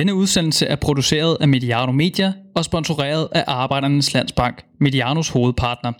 [0.00, 5.92] Denne udsendelse er produceret af Mediano Media og sponsoreret af Arbejdernes Landsbank, Medianos hovedpartner.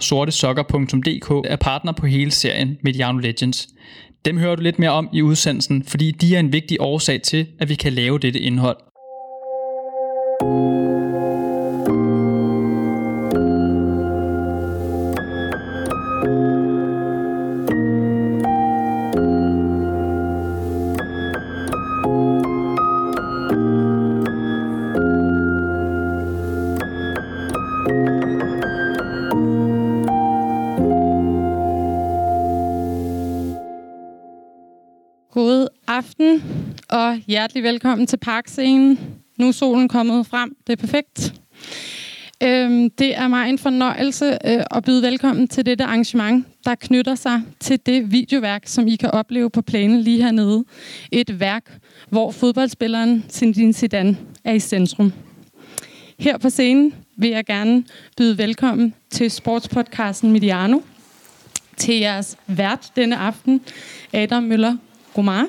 [0.00, 3.68] Sortesokker.dk er partner på hele serien Mediano Legends.
[4.24, 7.46] Dem hører du lidt mere om i udsendelsen, fordi de er en vigtig årsag til,
[7.60, 8.76] at vi kan lave dette indhold.
[10.40, 10.81] God
[37.12, 38.98] og hjertelig velkommen til Parkscenen.
[39.36, 40.56] Nu er solen kommet frem.
[40.66, 41.34] Det er perfekt.
[42.42, 47.14] Øhm, det er mig en fornøjelse øh, at byde velkommen til dette arrangement, der knytter
[47.14, 50.64] sig til det videoværk, som I kan opleve på planen lige hernede.
[51.10, 51.78] Et værk,
[52.10, 55.12] hvor fodboldspilleren Zinedine Zidane er i centrum.
[56.18, 57.84] Her på scenen vil jeg gerne
[58.16, 60.78] byde velkommen til sportspodcasten Mediano,
[61.76, 63.60] til jeres vært denne aften,
[64.12, 64.76] Adam Møller
[65.14, 65.46] Gomar,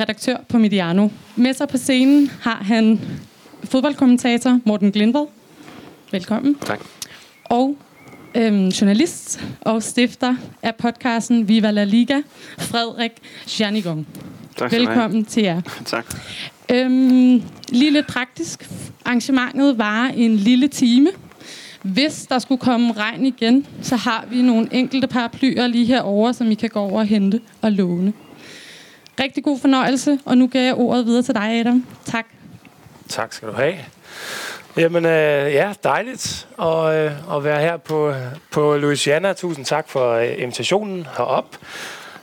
[0.00, 1.08] redaktør på Mediano.
[1.36, 3.00] Med sig på scenen har han
[3.64, 5.26] fodboldkommentator Morten Glindved.
[6.10, 6.54] Velkommen.
[6.54, 6.80] Tak.
[7.44, 7.76] Og
[8.34, 12.20] øhm, journalist og stifter af podcasten Viva la Liga,
[12.58, 13.12] Frederik
[13.60, 14.06] Janigong.
[14.56, 14.72] Tak.
[14.72, 15.60] Velkommen til jer.
[15.84, 16.04] Tak.
[16.72, 18.70] Øhm, lige lidt praktisk.
[19.04, 21.08] Arrangementet varer en lille time.
[21.82, 26.50] Hvis der skulle komme regn igen, så har vi nogle enkelte paraplyer lige herovre, som
[26.50, 28.12] I kan gå over og hente og låne.
[29.20, 31.86] Rigtig god fornøjelse, og nu giver jeg ordet videre til dig, Adam.
[32.04, 32.26] Tak.
[33.08, 33.74] Tak skal du have.
[34.76, 38.14] Jamen, øh, ja, dejligt at, øh, at være her på,
[38.50, 39.32] på Louisiana.
[39.32, 41.56] Tusind tak for øh, invitationen herop.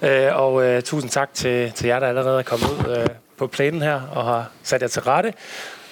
[0.01, 3.47] Øh, og øh, tusind tak til, til jer, der allerede er kommet ud øh, på
[3.47, 5.33] planen her og har sat jer til rette.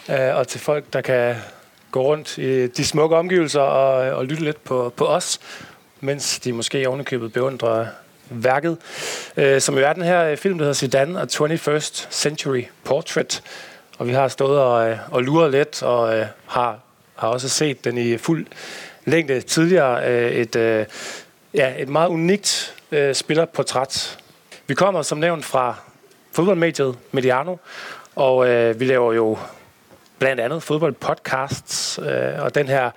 [0.09, 1.35] Øh, og til folk, der kan
[1.91, 5.39] gå rundt i de smukke omgivelser og, øh, og lytte lidt på, på os,
[5.99, 7.85] mens de måske ovenikøbet beundrer
[8.29, 8.77] værket,
[9.37, 13.43] øh, som jo er den her øh, film, der hedder Sedan og 21st Century Portrait.
[13.97, 16.79] Og vi har stået og, øh, og luret lidt, og øh, har,
[17.15, 18.45] har også set den i fuld
[19.05, 20.09] længde tidligere.
[20.09, 20.85] Øh, et, øh,
[21.53, 24.19] ja, et meget unikt øh, spillerportræt.
[24.67, 25.75] Vi kommer som nævnt fra
[26.31, 27.55] fodboldmediet Mediano,
[28.15, 29.37] og øh, vi laver jo
[30.19, 32.91] blandt andet fodboldpodcasts, øh, og den her,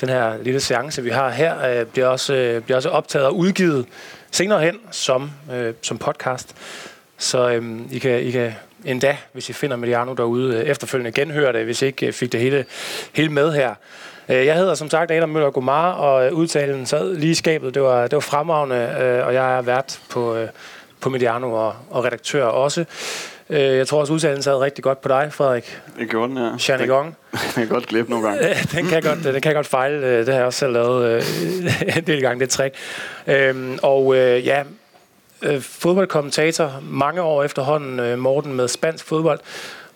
[0.00, 3.36] den her lille seance, vi har her, øh, bliver, også, øh, bliver også optaget og
[3.36, 3.86] udgivet
[4.30, 6.54] senere hen som, øh, som podcast.
[7.18, 8.52] Så øh, I, kan, I kan
[8.84, 12.32] endda, hvis I finder Mediano derude, øh, efterfølgende genhøre det, hvis I ikke øh, fik
[12.32, 12.64] det hele,
[13.12, 13.74] hele med her.
[14.28, 17.74] Øh, Jeg hedder som sagt Adam Møller Gomar, og øh, udtalen sad lige i skabet.
[17.74, 20.48] Det var, det var fremragende, øh, og jeg er vært på, øh,
[21.00, 22.84] på Mediano og, og redaktør også.
[23.50, 25.80] Øh, Jeg tror også, udtalen sad rigtig godt på dig, Frederik.
[25.98, 26.58] Det gjorde den, ja.
[26.58, 27.16] Chanigong.
[27.32, 28.42] Den kan godt glippe nogle gange.
[28.48, 30.06] Øh, den kan godt, den kan godt fejle.
[30.06, 31.22] Øh, Det har jeg også selv lavet øh,
[31.96, 32.74] en del gange, det trick.
[33.26, 34.62] Øhm, og øh, ja,
[35.42, 39.40] øh, fodboldkommentator mange år efterhånden, øh, Morten med spansk fodbold,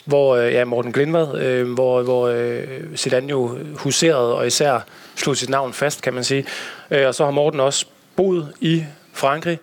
[0.04, 4.80] hvor øh, ja, Morten Glindvad, øh, hvor, hvor øh, Zidane jo huserede og især
[5.16, 6.46] slog sit navn fast, kan man sige.
[6.90, 7.86] Øh, og så har Morten også
[8.16, 9.58] boet i Frankrig,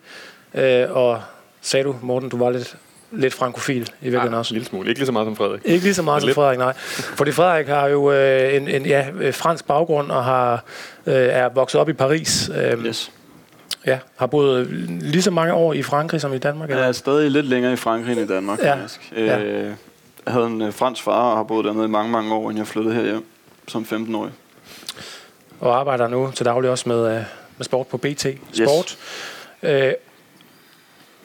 [0.54, 1.22] øh, og
[1.62, 2.76] sagde du, Morten, du var lidt,
[3.12, 4.54] lidt frankofil i virkeligheden også.
[4.54, 4.90] en lille smule.
[4.90, 5.62] Ikke lige så meget som Frederik.
[5.66, 6.36] Ikke lige så meget som Lidt.
[6.36, 6.74] Frederik, nej.
[7.16, 10.64] Fordi Frederik har jo øh, en, en ja, øh, fransk baggrund og har,
[11.06, 12.50] øh, er vokset op i Paris.
[12.56, 13.12] Øh, Yes.
[13.86, 14.68] ja, har boet
[15.02, 16.70] lige så mange år i Frankrig som i Danmark.
[16.70, 16.88] Jeg Eller?
[16.88, 18.74] er stadig lidt længere i Frankrig end i Danmark, Ja.
[18.74, 19.12] faktisk.
[19.18, 19.40] Ja.
[19.40, 19.72] Øh,
[20.26, 22.58] Jeg havde en øh, fransk far og har boet dernede i mange, mange år, inden
[22.58, 23.26] jeg flyttede herhjem
[23.68, 24.32] som 15-årig.
[25.60, 27.24] Og arbejder nu til daglig også med, øh,
[27.58, 28.98] med sport på BT Sport.
[29.64, 29.92] Øh,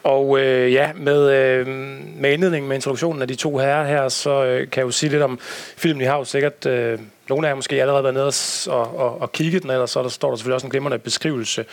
[0.05, 1.67] og øh, ja, med, øh,
[2.17, 5.11] med indledningen med introduktionen af de to herrer her, så øh, kan jeg jo sige
[5.11, 5.39] lidt om
[5.77, 6.03] filmen.
[6.03, 6.99] I har jo sikkert, øh,
[7.29, 8.35] nogle af jer måske allerede været nede og,
[8.81, 11.65] og, og, og kigget den, ellers så der står der selvfølgelig også en glimrende beskrivelse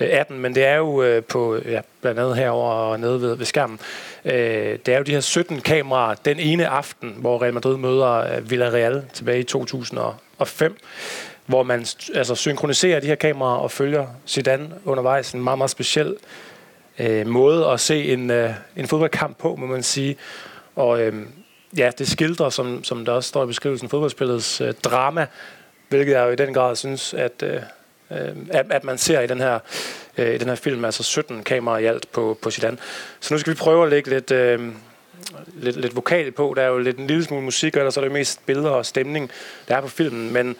[0.00, 3.20] øh, af den, men det er jo øh, på, ja, blandt andet herover og nede
[3.20, 3.80] ved, ved skærmen,
[4.24, 4.32] øh,
[4.86, 8.50] det er jo de her 17 kameraer den ene aften, hvor Real Madrid møder øh,
[8.50, 10.76] Villarreal tilbage i 2005,
[11.46, 15.32] hvor man altså, synkroniserer de her kameraer og følger Zidane undervejs.
[15.32, 16.16] En meget, meget speciel øh,
[16.98, 20.16] Øh, måde at se en, øh, en fodboldkamp på, må man sige.
[20.76, 21.14] Og øh,
[21.76, 25.26] ja, det skildrer, som, som der også står i beskrivelsen, fodboldspillets øh, drama,
[25.88, 27.60] hvilket jeg jo i den grad synes, at, øh,
[28.10, 29.58] øh, at, at man ser i den her
[30.18, 32.76] øh, i den her film, altså 17 kameraer i alt på, på Zidane.
[33.20, 34.72] Så nu skal vi prøve at lægge lidt, øh,
[35.54, 36.54] lidt, lidt vokal på.
[36.56, 38.86] Der er jo lidt en lille smule musik, og ellers er det mest billeder og
[38.86, 39.30] stemning,
[39.68, 40.32] der er på filmen.
[40.32, 40.56] Men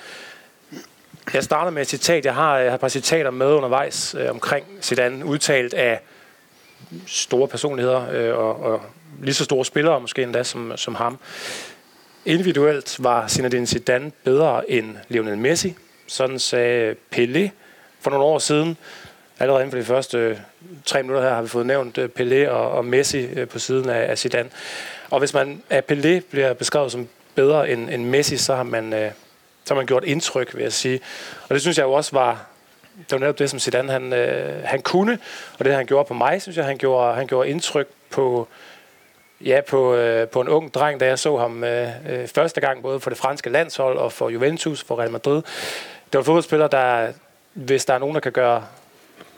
[1.34, 2.25] jeg starter med et citat.
[2.25, 6.00] Jeg har, jeg har et par citater med undervejs øh, omkring Zidane, udtalt af
[7.07, 8.83] store personligheder, øh, og, og
[9.23, 11.19] lige så store spillere, måske endda som, som ham.
[12.25, 15.77] Individuelt var Zinedine Zidane bedre end Lionel Messi.
[16.07, 17.49] Sådan sagde Pelé
[18.01, 18.77] for nogle år siden.
[19.39, 20.37] Allerede inden for de første øh,
[20.85, 23.89] tre minutter her har vi fået nævnt øh, Pelé og, og Messi øh, på siden
[23.89, 24.51] af, af Zidane.
[25.11, 28.93] Og hvis man af Pelé bliver beskrevet som bedre end, end Messi, så har man,
[28.93, 29.11] øh,
[29.65, 31.01] så har man gjort indtryk, vil jeg sige.
[31.49, 32.47] Og det synes jeg jo også var,
[32.99, 35.19] det var netop det, som Zidane han, øh, han kunne,
[35.59, 38.49] og det han gjorde på mig, synes jeg, han gjorde, han gjorde indtryk på,
[39.41, 42.83] ja, på, øh, på en ung dreng, da jeg så ham øh, øh, første gang,
[42.83, 45.37] både for det franske landshold og for Juventus, for Real Madrid.
[45.37, 47.12] Det var en fodboldspiller, der,
[47.53, 48.65] hvis der er nogen, der kan gøre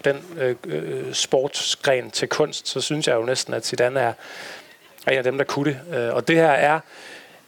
[0.05, 4.13] den øh, øh, sportsgren til kunst, så synes jeg jo næsten, at Zidane er,
[5.06, 5.99] er en af dem, der kunne det.
[5.99, 6.81] Øh, og det her er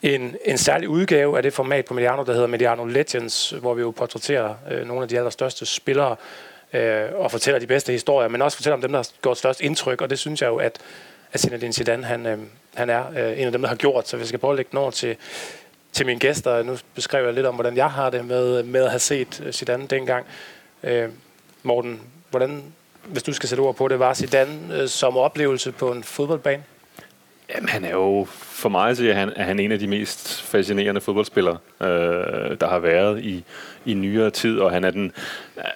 [0.03, 3.81] en, en særlig udgave af det format på Mediano, der hedder Mediano Legends, hvor vi
[3.81, 6.17] jo portrætterer øh, nogle af de allerstørste spillere
[6.73, 9.61] øh, og fortæller de bedste historier, men også fortæller om dem, der har gjort størst
[9.61, 10.79] indtryk, og det synes jeg jo, at,
[11.33, 12.39] at Zinedine Zidane, han, øh,
[12.75, 14.09] han er øh, en af dem, der har gjort.
[14.09, 15.17] Så hvis jeg skal prøve at lægge den over til,
[15.93, 18.91] til mine gæster, nu beskrev jeg lidt om, hvordan jeg har det med, med at
[18.91, 20.27] have set øh, Zidane dengang.
[20.83, 21.09] Øh,
[21.63, 22.01] Morten,
[22.31, 22.63] hvordan,
[23.05, 26.63] hvis du skal sætte ord på det, var Zidane øh, som oplevelse på en fodboldbane?
[27.55, 29.87] Jamen, han er jo, for mig at sige, at han, er han en af de
[29.87, 31.87] mest fascinerende fodboldspillere, øh,
[32.61, 33.45] der har været i,
[33.85, 35.13] i nyere tid, og han er, den,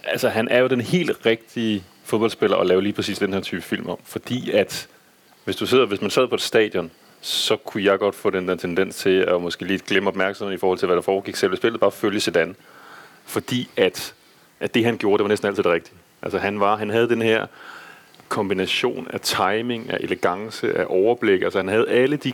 [0.05, 3.63] altså, han er jo den helt rigtige fodboldspiller at lave lige præcis den her type
[3.63, 4.89] film om, fordi at
[5.45, 6.91] hvis, du sidder, hvis man sad på et stadion,
[7.21, 10.61] så kunne jeg godt få den der tendens til at måske lige glemme opmærksomheden i
[10.61, 12.55] forhold til, hvad der foregik selv i spillet, bare følge Zidane.
[13.25, 14.15] Fordi at,
[14.61, 15.97] at det, han gjorde, det var næsten altid det rigtige.
[16.23, 17.47] Altså han, var, han havde den her
[18.29, 21.43] kombination af timing, af elegance, af overblik.
[21.43, 22.33] Altså han havde alle de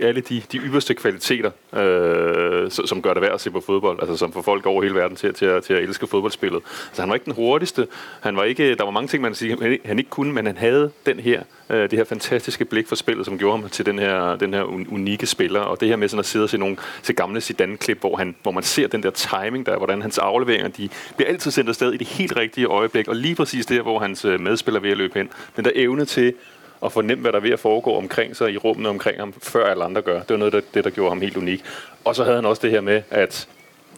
[0.00, 4.16] alle de, de yderste kvaliteter, øh, som gør det værd at se på fodbold, altså
[4.16, 6.62] som får folk over hele verden til, til, at, til at elske fodboldspillet.
[6.86, 7.86] Altså han var ikke den hurtigste,
[8.20, 10.90] han var ikke, der var mange ting, man sige, han ikke kunne, men han havde
[11.06, 14.36] den her, øh, det her fantastiske blik for spillet, som gjorde ham til den her,
[14.36, 14.62] den her
[14.92, 18.00] unikke spiller, og det her med sådan at sidde og se nogle til gamle Zidane-klip,
[18.00, 21.50] hvor, han, hvor man ser den der timing der, hvordan hans afleveringer, de bliver altid
[21.50, 24.80] sendt afsted i det helt rigtige øjeblik, og lige præcis der, hvor hans øh, medspiller
[24.80, 25.28] ved at løbe hen.
[25.56, 26.34] Den der evne til
[26.80, 29.66] og fornemme, hvad der er ved at foregå omkring sig i rummene omkring ham, før
[29.66, 30.20] alle andre gør.
[30.20, 31.64] Det var noget af det, der gjorde ham helt unik.
[32.04, 33.48] Og så havde han også det her med, at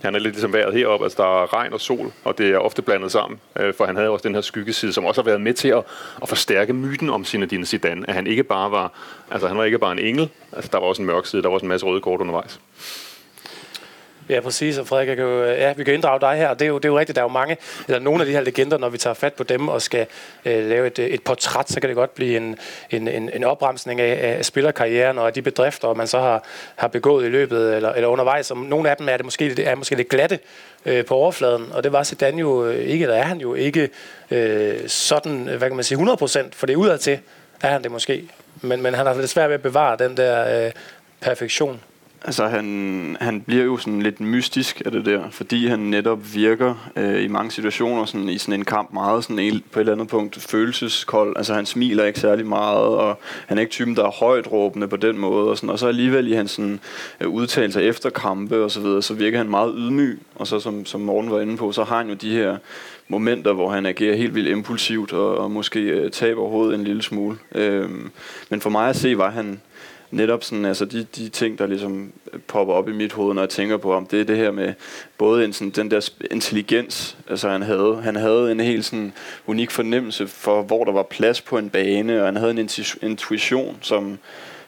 [0.02, 2.58] han er lidt ligesom vejret heroppe, altså der er regn og sol, og det er
[2.58, 5.40] ofte blandet sammen, øh, for han havde også den her skyggeside, som også har været
[5.40, 5.82] med til at,
[6.22, 8.92] at forstærke myten om Zinedine Zidane, at han ikke bare var,
[9.30, 11.48] altså han var ikke bare en engel, altså der var også en mørk side, der
[11.48, 12.60] var også en masse røde kort undervejs.
[14.28, 14.78] Ja, præcis.
[14.78, 16.54] Og Frederik, jeg kan jo, øh, ja, vi kan inddrage dig her.
[16.54, 18.32] Det er, jo, det er jo rigtigt, der er jo mange, eller nogle af de
[18.32, 20.06] her legender, når vi tager fat på dem og skal
[20.44, 22.58] øh, lave et, øh, et portræt, så kan det godt blive en,
[22.90, 26.44] en, en, en opremsning af, af spillerkarrieren og af de bedrifter, man så har,
[26.76, 28.50] har begået i løbet eller, eller undervejs.
[28.50, 30.38] Og nogle af dem er det måske, det er måske lidt glatte
[30.86, 33.88] øh, på overfladen, og det var Zidane jo øh, ikke, eller er han jo ikke
[34.30, 37.18] øh, sådan, hvad kan man sige, 100%, for det er udadtil,
[37.62, 38.24] er han det måske.
[38.60, 40.72] Men, men han har lidt svært ved at bevare den der øh,
[41.20, 41.80] perfektion.
[42.24, 46.90] Altså, han, han bliver jo sådan lidt mystisk af det der, fordi han netop virker
[46.96, 49.92] øh, i mange situationer sådan, i sådan en kamp meget sådan en, på et eller
[49.92, 51.36] andet punkt følelseskold.
[51.36, 54.88] Altså, han smiler ikke særlig meget, og han er ikke typen, der er højt råbende
[54.88, 55.50] på den måde.
[55.50, 56.80] Og, sådan, og så alligevel i hans sådan,
[57.20, 60.20] øh, udtalelser efter kampe og så videre, så virker han meget ydmyg.
[60.34, 62.56] Og så som, som Morten var inde på, så har han jo de her
[63.08, 67.02] momenter, hvor han agerer helt vildt impulsivt og, og måske øh, taber hovedet en lille
[67.02, 67.38] smule.
[67.54, 67.90] Øh,
[68.48, 69.60] men for mig at se, var han
[70.10, 73.42] netop sådan, altså de, de ting, der ligesom øh, popper op i mit hoved, når
[73.42, 74.74] jeg tænker på ham, det er det her med
[75.18, 78.00] både en, sådan, den der intelligens, altså han havde.
[78.02, 79.12] Han havde en helt sådan
[79.46, 82.68] unik fornemmelse for, hvor der var plads på en bane, og han havde en
[83.02, 84.18] intuition, som,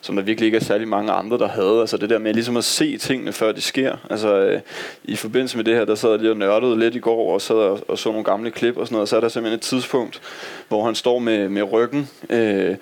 [0.00, 1.80] som der virkelig ikke er særlig mange andre, der havde.
[1.80, 3.96] Altså det der med ligesom at se tingene, før de sker.
[4.10, 4.60] Altså øh,
[5.04, 7.40] i forbindelse med det her, der sad jeg lige og nørdede lidt i går, og
[7.40, 9.56] sad og, og så nogle gamle klip og sådan noget, og så er der simpelthen
[9.56, 10.20] et tidspunkt,
[10.68, 12.76] hvor han står med, med ryggen øh,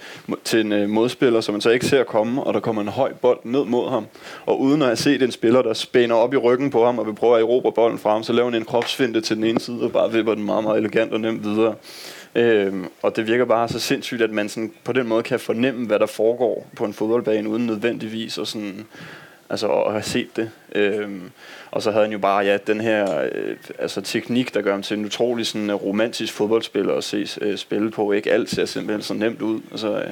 [0.44, 3.12] til en øh, modspiller, som man så ikke ser komme, og der kommer en høj
[3.12, 4.06] bold ned mod ham.
[4.46, 7.06] Og uden at have set en spiller, der spænder op i ryggen på ham, og
[7.06, 9.60] vil prøve at erobre bolden fra ham, så laver han en kropsfinte til den ene
[9.60, 11.74] side, og bare vipper den meget, meget elegant og nemt videre.
[12.34, 15.86] Øhm, og det virker bare så sindssygt, at man sådan på den måde kan fornemme,
[15.86, 18.86] hvad der foregår på en fodboldbane, uden nødvendigvis at, sådan,
[19.50, 20.50] altså at have set det.
[20.74, 21.30] Øhm,
[21.70, 24.82] og så havde han jo bare ja, den her øh, altså teknik, der gør ham
[24.82, 28.12] til en utrolig sådan, øh, romantisk fodboldspiller at se øh, spille på.
[28.12, 29.60] Ikke alt ser simpelthen så nemt ud.
[29.70, 30.10] Altså, øh,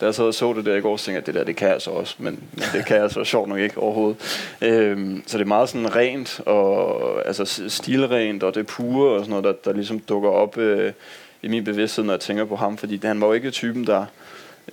[0.00, 1.56] da jeg så, så det der i går, så tænkte jeg, at det der, det
[1.56, 4.16] kan jeg så også, men, men det kan jeg så sjovt nok ikke overhovedet.
[4.62, 9.30] Øhm, så det er meget sådan rent, og altså stilrent, og det pure, og sådan
[9.30, 10.92] noget, der, der ligesom dukker op øh,
[11.46, 14.06] i min bevidsthed, når jeg tænker på ham, fordi han var jo ikke typen, der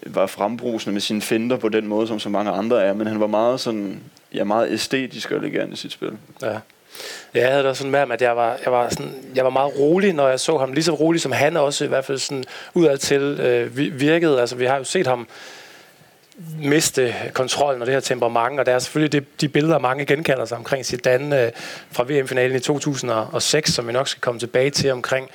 [0.05, 3.19] var frembrusende med sine finder på den måde, som så mange andre er, men han
[3.19, 3.99] var meget sådan,
[4.33, 6.11] ja, meget æstetisk og elegant i sit spil.
[6.41, 6.57] Ja.
[7.33, 10.13] Jeg havde det sådan med at jeg var, jeg, var sådan, jeg var meget rolig,
[10.13, 10.73] når jeg så ham.
[10.73, 14.41] Lige så rolig, som han også i hvert fald sådan udadtil øh, virkede.
[14.41, 15.27] Altså, vi har jo set ham
[16.59, 20.45] miste kontrollen og det her temperament, og der er selvfølgelig det, de billeder, mange genkalder
[20.45, 21.51] sig omkring Zidane øh,
[21.91, 25.29] fra VM-finalen i 2006, som vi nok skal komme tilbage til omkring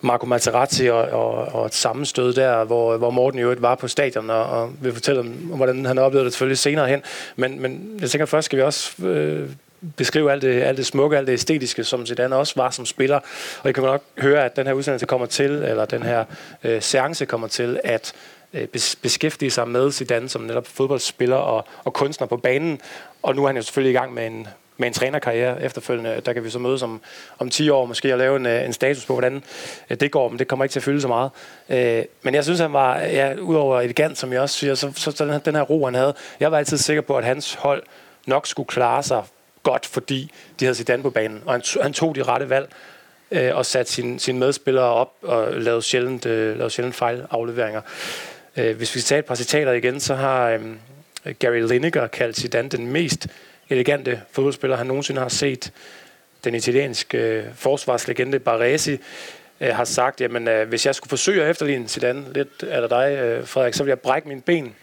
[0.00, 4.30] Marco Materazzi og, og, og et sammenstød der, hvor, hvor Morten jo var på stadion
[4.30, 7.02] og, og vil fortælle om, hvordan han oplevede det selvfølgelig senere hen.
[7.36, 9.48] Men, men jeg tænker først skal vi også øh,
[9.96, 13.20] beskrive alt det, alt det smukke, alt det æstetiske, som Zidane også var som spiller.
[13.62, 16.24] Og I kan nok høre, at den her udsendelse kommer til, eller den her
[16.64, 18.12] øh, seance kommer til, at
[18.54, 18.68] øh,
[19.02, 22.80] beskæftige sig med Zidane som netop fodboldspiller og, og kunstner på banen.
[23.22, 24.48] Og nu er han jo selvfølgelig i gang med en,
[24.80, 26.22] med en trænerkarriere efterfølgende.
[26.26, 27.00] Der kan vi så mødes om,
[27.38, 29.42] om 10 år måske og lave en, øh, en status på, hvordan
[29.90, 31.30] øh, det går, men det kommer ikke til at fylde så meget.
[31.68, 35.10] Øh, men jeg synes, han var, ja, udover elegant, som jeg også siger, så, så,
[35.10, 37.54] så den, her, den her ro, han havde, jeg var altid sikker på, at hans
[37.54, 37.82] hold
[38.26, 39.22] nok skulle klare sig
[39.62, 42.68] godt, fordi de havde Zidane på banen, og han, han tog de rette valg
[43.30, 47.80] øh, og satte sine sin medspillere op og lavede sjældent, øh, lavede sjældent fejlafleveringer.
[48.56, 50.60] Øh, hvis vi skal tage et par citater igen, så har øh,
[51.38, 53.28] Gary Lineker kaldt Zidane den mest
[53.70, 55.72] elegante fodboldspiller, han nogensinde har set.
[56.44, 58.98] Den italienske øh, forsvarslegende Baresi
[59.60, 63.18] øh, har sagt, jamen øh, hvis jeg skulle forsøge at efterligne Zidane lidt af dig,
[63.18, 64.74] øh, Frederik, så ville jeg brække mine ben.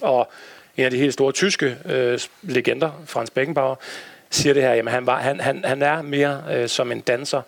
[0.00, 0.30] Og
[0.76, 3.76] en af de helt store tyske øh, legender, Frans Beckenbauer,
[4.30, 7.42] siger det her, jamen han, var, han, han, han er mere øh, som en danser,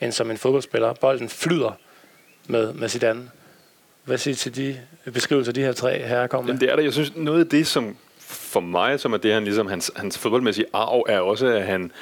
[0.00, 0.92] end som en fodboldspiller.
[0.92, 1.78] Bolden flyder
[2.46, 3.30] med, med Zidane.
[4.04, 4.80] Hvad siger til de
[5.12, 6.60] beskrivelser, de her tre herrer kommer med?
[6.60, 6.84] det er det.
[6.84, 7.96] Jeg synes, noget af det, som
[8.34, 11.92] for mig, som er det, han ligesom, hans, hans fodboldmæssige arv, er også, at han,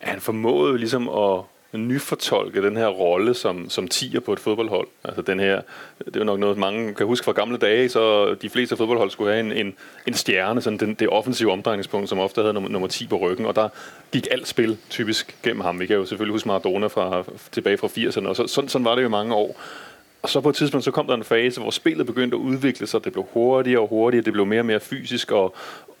[0.00, 1.40] at han formåede ligesom at
[1.72, 4.88] nyfortolke den her rolle som, som tiger på et fodboldhold.
[5.04, 5.62] Altså den her,
[5.98, 9.10] det er jo nok noget, mange kan huske fra gamle dage, så de fleste fodboldhold
[9.10, 9.74] skulle have en, en,
[10.06, 13.46] en stjerne, sådan den, det offensive omdrejningspunkt, som ofte havde nummer, nummer 10 på ryggen,
[13.46, 13.68] og der
[14.12, 15.80] gik alt spil typisk gennem ham.
[15.80, 18.94] Vi kan jo selvfølgelig huske Maradona fra, tilbage fra 80'erne, og så, sådan, sådan var
[18.94, 19.60] det jo mange år.
[20.22, 22.86] Og så på et tidspunkt, så kom der en fase, hvor spillet begyndte at udvikle
[22.86, 23.04] sig.
[23.04, 25.54] Det blev hurtigere og hurtigere, det blev mere og mere fysisk, og,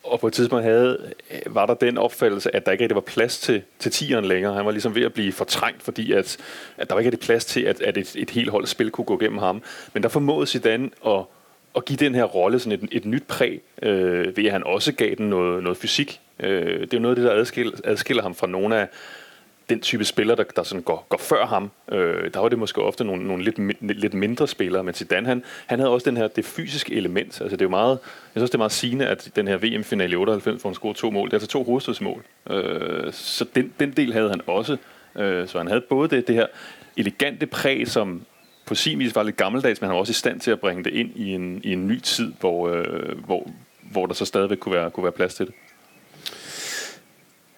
[0.04, 3.00] og på et tidspunkt havde, øh, var der den opfattelse, at der ikke rigtig var
[3.00, 4.54] plads til, til tieren længere.
[4.54, 6.36] Han var ligesom ved at blive fortrængt, fordi at,
[6.78, 9.04] at der var ikke rigtig plads til, at, at et, et helt hold spil kunne
[9.04, 9.62] gå gennem ham.
[9.94, 11.20] Men der formåede Zidane at,
[11.76, 14.92] at give den her rolle sådan et, et nyt præg, øh, ved at han også
[14.92, 16.20] gav den noget, noget fysik.
[16.40, 18.88] Øh, det er jo noget af det, der adskiller, adskiller ham fra nogle af,
[19.68, 21.70] den type spiller, der, der sådan går, går før ham.
[21.92, 25.44] Øh, der var det måske ofte nogle, nogle lidt, lidt mindre spillere, men Zidane, han,
[25.66, 27.40] han havde også den her, det fysiske element.
[27.40, 27.98] Altså det er jo meget,
[28.34, 30.98] jeg synes, det er meget sigende, at den her VM-finale i 98, hvor han scorede
[30.98, 32.24] to mål, det er altså to hovedstødsmål.
[32.50, 34.76] Øh, så den, den del havde han også.
[35.16, 36.46] Øh, så han havde både det, det her
[36.96, 38.22] elegante præg, som
[38.66, 40.84] på sin vis var lidt gammeldags, men han var også i stand til at bringe
[40.84, 43.50] det ind i en, i en ny tid, hvor, øh, hvor,
[43.92, 45.54] hvor der så stadigvæk kunne være, kunne være plads til det.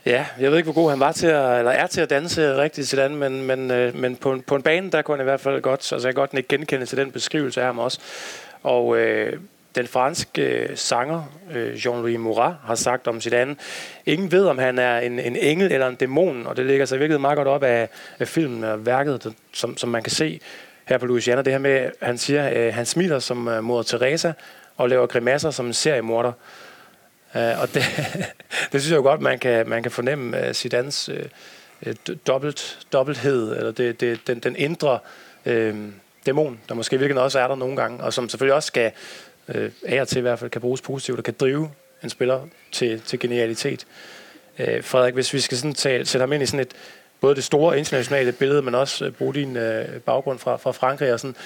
[0.06, 2.56] Ja, jeg ved ikke, hvor god han var til at, eller er til at danse
[2.56, 5.30] rigtigt til den, men, men, øh, men på, på en bane, der kunne han i
[5.30, 8.00] hvert fald godt, altså jeg kan godt ikke genkende til den beskrivelse af ham også.
[8.62, 9.38] Og øh,
[9.74, 13.56] den franske øh, sanger, øh, Jean-Louis Murat, har sagt om Zidane,
[14.06, 17.00] ingen ved, om han er en, en engel eller en dæmon, og det ligger sig
[17.00, 20.40] virkelig meget godt op af, af filmen og værket, som, som man kan se
[20.84, 21.42] her på Louisiana.
[21.42, 24.32] Det her med, han siger, øh, han smiler som øh, mor Teresa
[24.76, 26.32] og laver grimasser som en seriemorder.
[27.34, 27.82] Uh, og det,
[28.72, 31.92] det synes jeg jo godt, man kan, man kan fornemme uh, Zidans uh,
[32.26, 34.98] dobbelt, dobbelthed, eller det, det, den, den indre
[35.46, 35.52] uh,
[36.26, 38.92] dæmon, der måske virkelig også er der nogle gange, og som selvfølgelig også skal,
[39.48, 41.70] uh, af og til i hvert fald, kan bruges positivt, og kan drive
[42.02, 42.40] en spiller
[42.72, 43.86] til, til genialitet.
[44.58, 46.72] Uh, Frederik, hvis vi skal sådan tale, sætte ham ind i sådan et,
[47.20, 49.62] både det store internationale billede, men også uh, bruge din uh,
[50.06, 51.12] baggrund fra, fra Frankrig.
[51.12, 51.36] Og sådan.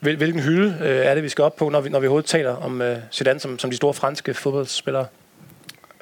[0.00, 2.30] Hvil, hvilken hylde uh, er det, vi skal op på, når vi, når vi overhovedet
[2.30, 5.06] taler om uh, Zidane som, som de store franske fodboldspillere?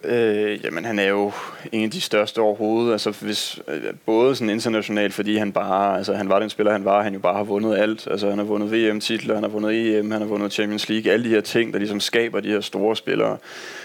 [0.04, 1.32] Øh, jamen, han er jo
[1.72, 2.92] en af de største overhovedet.
[2.92, 6.84] Altså, hvis, øh, både sådan internationalt, fordi han bare, altså, han var den spiller, han
[6.84, 8.08] var, han jo bare har vundet alt.
[8.10, 11.24] Altså, han har vundet VM-titler, han har vundet EM, han har vundet Champions League, alle
[11.24, 13.36] de her ting, der ligesom skaber de her store spillere.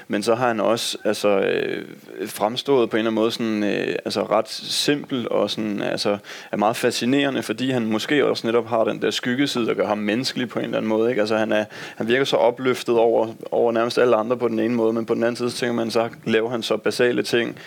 [0.07, 1.85] Men så har han også altså, øh,
[2.27, 6.17] fremstået på en eller anden måde sådan, øh, altså, ret simpel og sådan, altså,
[6.51, 9.97] er meget fascinerende, fordi han måske også netop har den der skyggeside, der gør ham
[9.97, 11.09] menneskelig på en eller anden måde.
[11.09, 11.21] Ikke?
[11.21, 11.65] Altså, han, er,
[11.95, 15.13] han virker så opløftet over, over nærmest alle andre på den ene måde, men på
[15.13, 17.57] den anden side så tænker man, så laver han så basale ting,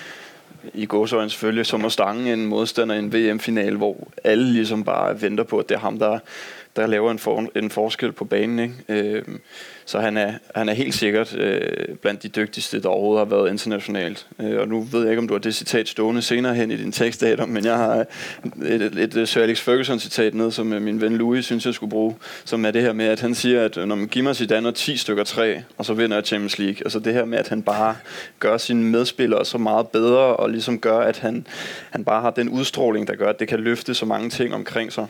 [0.74, 5.22] i gåsøjne selvfølgelig, som at stange en modstander i en VM-final, hvor alle ligesom bare
[5.22, 6.18] venter på, at det er ham, der,
[6.76, 8.58] der laver en, for, en forskel på banen.
[8.58, 8.74] Ikke?
[8.88, 9.22] Øh,
[9.86, 13.50] så han er, han er helt sikkert øh, blandt de dygtigste, der overhovedet har været
[13.50, 14.26] internationalt.
[14.40, 16.76] Øh, og nu ved jeg ikke, om du har det citat stående senere hen i
[16.76, 18.06] din tekst, Adam, men jeg har
[18.64, 21.90] et, et, et Sir Alex Ferguson-citat ned, som øh, min ven Louis synes, jeg skulle
[21.90, 24.36] bruge, som er det her med, at han siger, at øh, når man giver mig
[24.36, 26.76] Zidane 10 stykker træ, og så vinder jeg Champions League.
[26.84, 27.96] Altså det her med, at han bare
[28.38, 31.46] gør sine medspillere så meget bedre, og ligesom gør, at han,
[31.90, 34.92] han bare har den udstråling, der gør, at det kan løfte så mange ting omkring
[34.92, 35.06] sig.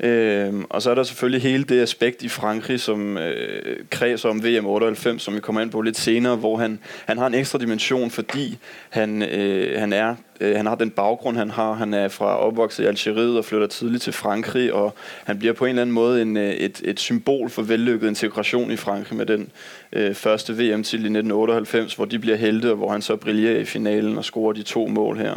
[0.00, 4.44] Øhm, og så er der selvfølgelig hele det aspekt i Frankrig, som øh, kredser om
[4.44, 7.58] VM 98, som vi kommer ind på lidt senere, hvor han, han har en ekstra
[7.58, 8.58] dimension, fordi
[8.90, 11.72] han, øh, han er øh, han har den baggrund, han har.
[11.72, 15.64] Han er fra opvokset i Algeriet og flytter tidligt til Frankrig, og han bliver på
[15.64, 19.26] en eller anden måde en, øh, et, et symbol for vellykket integration i Frankrig med
[19.26, 19.50] den
[19.92, 23.58] øh, første VM til i 1998, hvor de bliver helte, og hvor han så brillerer
[23.58, 25.34] i finalen og scorer de to mål her.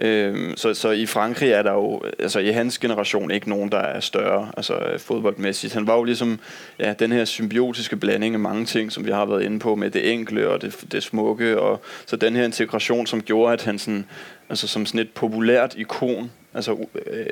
[0.00, 3.78] Øhm, så, så i Frankrig er der jo, altså i hans generation, ikke nogen, der
[3.78, 5.74] er større, altså øh, fodboldmæssigt.
[5.74, 6.40] Han var jo ligesom
[6.78, 9.90] ja, den her symbiotiske blanding af mange ting, som vi har været inde på med
[9.90, 13.78] det enkle og det, det smukke, og så den her integration, som gjorde, at han
[13.78, 14.04] sådan,
[14.48, 17.26] altså som sådan et populært ikon, altså øh,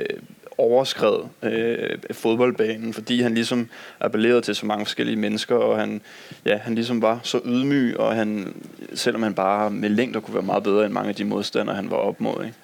[0.59, 3.69] overskred øh, fodboldbanen, fordi han ligesom
[4.01, 6.01] appellerede til så mange forskellige mennesker, og han,
[6.45, 8.55] ja, han ligesom var så ydmyg, og han,
[8.95, 11.91] selvom han bare med længder kunne være meget bedre end mange af de modstandere, han
[11.91, 12.45] var op mod.
[12.45, 12.57] Ikke?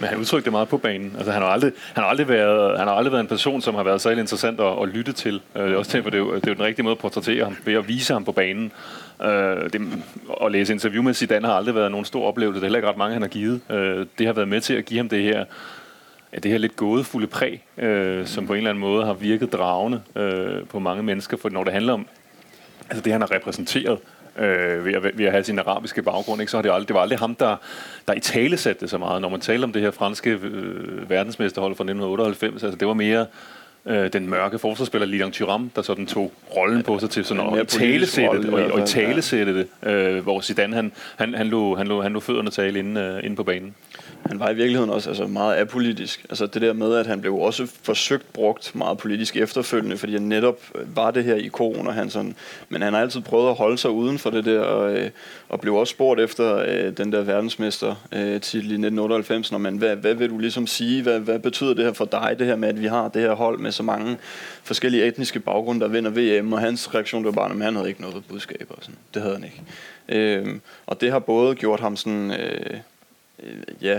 [0.00, 1.12] Men han udtrykte det meget på banen.
[1.16, 3.74] Altså, han, har aldrig, han, har aldrig været, han har aldrig været en person, som
[3.74, 5.40] har været særlig interessant at, at lytte til.
[5.54, 6.98] Uh, det er også tænker, det er, jo, det er jo den rigtige måde at
[6.98, 8.72] portrættere ham, ved at vise ham på banen.
[9.20, 9.80] Uh, det,
[10.44, 12.54] at læse interview med Zidane har aldrig været nogen stor oplevelse.
[12.54, 13.60] Det er heller ikke ret mange, han har givet.
[13.70, 15.44] Uh, det har været med til at give ham det her
[16.36, 19.52] ja, det her lidt gådefulde præg, øh, som på en eller anden måde har virket
[19.52, 21.36] dragende øh, på mange mennesker.
[21.36, 22.06] For når det handler om
[22.90, 23.98] altså det, han har repræsenteret,
[24.38, 26.94] øh, ved, at, ved at have sin arabiske baggrund, ikke, så har det, aldrig, det
[26.94, 27.56] var aldrig ham, der,
[28.08, 29.22] der i tale satte det så meget.
[29.22, 33.26] Når man taler om det her franske øh, verdensmesterhold fra 1998, altså det var mere
[33.86, 37.68] øh, den mørke forsvarsspiller Lilian Thuram, der sådan tog rollen på sig til sådan at
[37.68, 41.86] talesætte det, og, og i talesætte det, øh, hvor Zidane han, han, han, lå, han,
[41.86, 43.74] lå, han lå fødderne tale inde, øh, inde på banen
[44.28, 46.26] han var i virkeligheden også altså, meget apolitisk.
[46.28, 50.22] Altså det der med, at han blev også forsøgt brugt meget politisk efterfølgende, fordi han
[50.22, 52.34] netop øh, var det her ikon, og han sådan,
[52.68, 55.10] men han har altid prøvet at holde sig uden for det der, og, øh,
[55.48, 59.76] og blev også spurgt efter øh, den der verdensmester øh, titel i 1998, når man,
[59.76, 62.56] hvad, hvad vil du ligesom sige, hvad, hvad betyder det her for dig, det her
[62.56, 64.16] med, at vi har det her hold med så mange
[64.62, 68.00] forskellige etniske baggrunde, der vinder VM, og hans reaktion var bare, at han havde ikke
[68.00, 68.96] noget budskab, og sådan.
[69.14, 69.62] det havde han ikke.
[70.08, 70.56] Øh,
[70.86, 72.30] og det har både gjort ham sådan...
[72.30, 72.76] Øh,
[73.42, 73.98] Øh, ja,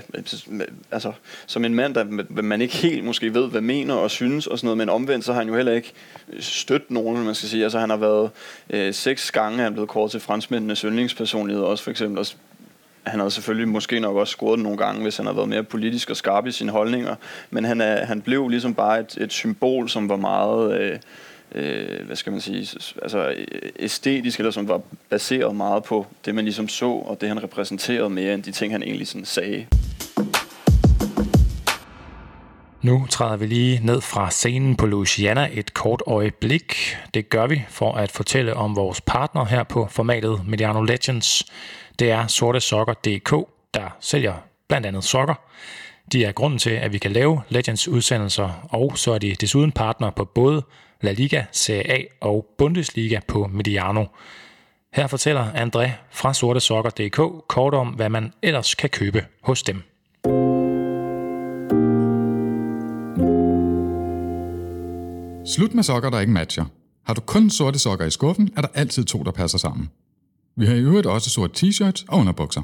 [0.91, 1.12] altså,
[1.45, 2.06] som en mand, der
[2.41, 5.34] man ikke helt måske ved, hvad mener og synes og sådan noget, men omvendt, så
[5.34, 5.93] har han jo heller ikke
[6.39, 7.63] stødt nogen, man skal sige.
[7.63, 8.30] Altså, han har været
[8.69, 12.19] øh, seks gange, han er blevet kåret til franskmændenes yndlingspersonlighed også, for eksempel.
[12.19, 12.36] Også,
[13.04, 16.10] han havde selvfølgelig måske nok også scoret nogle gange, hvis han havde været mere politisk
[16.10, 17.15] og skarp i sine holdninger,
[17.50, 20.80] men han, er, han blev ligesom bare et, et symbol, som var meget...
[20.80, 21.00] Øh,
[21.58, 22.67] øh, hvad skal man sige,
[23.02, 23.46] altså øh,
[23.80, 28.10] æstetisk, eller som var baseret meget på det, man ligesom så, og det han repræsenterede
[28.10, 29.67] mere end de ting, han egentlig sådan sagde.
[32.82, 36.98] Nu træder vi lige ned fra scenen på Louisiana et kort øjeblik.
[37.13, 41.43] Det gør vi for at fortælle om vores partner her på formatet Mediano Legends.
[42.00, 44.34] Det er sortesokker.dk, der sælger
[44.67, 45.36] blandt andet sokker.
[46.12, 49.72] De er grunden til, at vi kan lave Legends udsendelser, og så er de desuden
[49.72, 50.63] partner på både
[51.01, 54.05] La Liga, Serie A og Bundesliga på Mediano.
[54.93, 59.83] Her fortæller André fra sortesokker.dk kort om, hvad man ellers kan købe hos dem.
[65.45, 66.65] Slut med sokker, der ikke matcher.
[67.05, 69.89] Har du kun sorte sokker i skuffen, er der altid to, der passer sammen.
[70.55, 72.62] Vi har i øvrigt også sorte t-shirts og underbukser.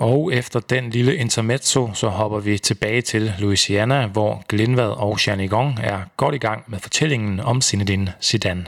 [0.00, 5.78] Og efter den lille intermezzo, så hopper vi tilbage til Louisiana, hvor Glinvad og Chanigon
[5.82, 8.66] er godt i gang med fortællingen om Zinedine Zidane.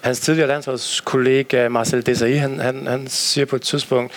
[0.00, 4.12] Hans tidligere landsholdskollega Marcel Desailly, han, han, han siger på et tidspunkt,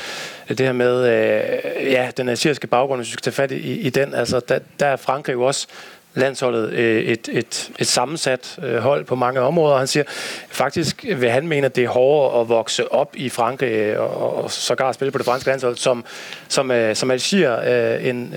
[0.50, 3.90] det her med øh, ja, den asiatiske baggrund, hvis vi skal tage fat i, i
[3.90, 5.68] den, altså der, der er Frankrig jo også
[6.16, 9.78] landsholdet øh, et, et, et sammensat øh, hold på mange områder.
[9.78, 10.04] Han siger,
[10.50, 14.44] faktisk vil han mene, at det er hårdere at vokse op i Frankrig øh, og,
[14.44, 16.06] og sågar spille på det franske landshold som,
[16.48, 17.60] som, som Algier,
[17.98, 18.34] end,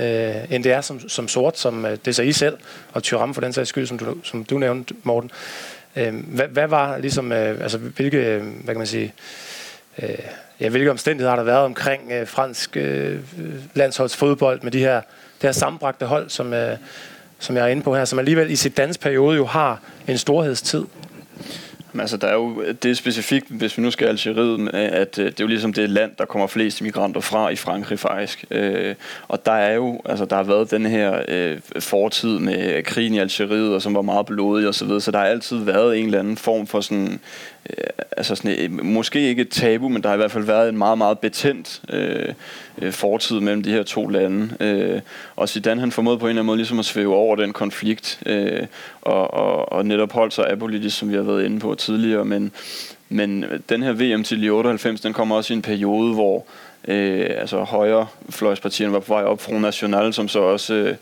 [0.51, 2.57] end det er som, som sort, som det så I selv,
[2.93, 5.31] og Thuram for den sags skyld, som du, som du nævnte, Morten.
[5.95, 9.15] Hvad, hvad var ligesom, altså hvilke, hvad kan man sige,
[10.61, 12.77] ja, hvilke omstændigheder har der været omkring fransk
[13.75, 14.95] landsholdsfodbold med de her,
[15.41, 16.55] det her sammenbragte hold, som,
[17.39, 20.85] som jeg er inde på her, som alligevel i sit dansperiode jo har en storhedstid.
[22.01, 25.27] Altså, der er jo det er specifikt, hvis vi nu skal Algeriet, øh, at øh,
[25.27, 28.45] det er jo ligesom det land, der kommer flest migranter fra i Frankrig faktisk.
[28.51, 28.95] Øh,
[29.29, 33.19] og der er jo, altså der har været den her øh, fortid med krigen i
[33.19, 36.07] Algeriet, og som var meget blodig og så videre, så der har altid været en
[36.07, 37.21] eller anden form for sådan
[37.71, 37.85] Øh,
[38.17, 40.79] altså sådan, øh, måske ikke et tabu, men der har i hvert fald været en
[40.79, 42.35] meget, meget betændt øh,
[42.83, 44.57] øh, fortid mellem de her to lande.
[44.61, 45.01] Øh,
[45.37, 48.21] og Zidane han formåede på en eller anden måde ligesom at svæve over den konflikt,
[48.27, 48.67] øh,
[49.03, 52.53] og, og, og netop holdt sig apolitisk, som vi har været inde på tidligere, men
[53.09, 56.47] men den her VM til i 98, den kommer også i en periode, hvor
[56.89, 60.95] øh, altså højre fløjspartierne var på vej op fra National, som så også øh,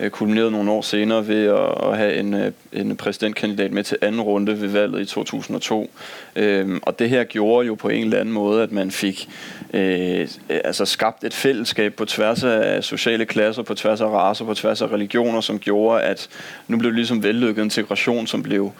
[0.00, 3.96] øh, kulminerede nogle år senere ved at, at have en, øh, en præsidentkandidat med til
[4.00, 5.90] anden runde ved valget i 2002.
[6.36, 9.28] Øh, og det her gjorde jo på en eller anden måde, at man fik
[9.72, 14.54] øh, altså skabt et fællesskab på tværs af sociale klasser, på tværs af raser, på
[14.54, 16.28] tværs af religioner, som gjorde, at
[16.68, 18.72] nu blev det ligesom vellykket integration, som blev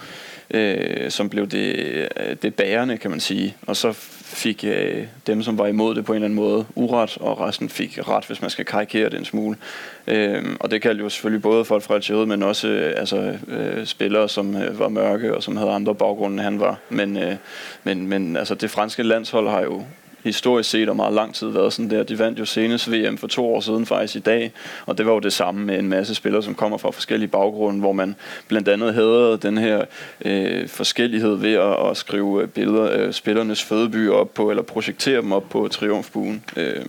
[0.52, 1.76] øh, som blev det,
[2.16, 3.56] øh, det bærende, kan man sige.
[3.66, 7.18] Og så fik øh, dem, som var imod det på en eller anden måde, uret,
[7.20, 9.56] og resten fik ret, hvis man skal karikere det en smule.
[10.06, 13.86] Øh, og det kaldte jo selvfølgelig både folk fra Algeriet, men også øh, altså, øh,
[13.86, 16.78] spillere, som øh, var mørke, og som havde andre baggrunde, end han var.
[16.88, 17.34] Men, øh,
[17.84, 19.82] men, men altså, det franske landshold har jo
[20.24, 22.02] historisk set og meget lang tid været sådan der.
[22.02, 24.52] De vandt jo senest VM for to år siden faktisk i dag,
[24.86, 27.80] og det var jo det samme med en masse spillere, som kommer fra forskellige baggrunde,
[27.80, 28.14] hvor man
[28.48, 29.84] blandt andet havde den her
[30.24, 34.62] øh, forskellighed ved at, at skrive øh, billeder af øh, spillernes fødeby op på, eller
[34.62, 36.44] projektere dem op på triumfbuen.
[36.56, 36.84] Øh,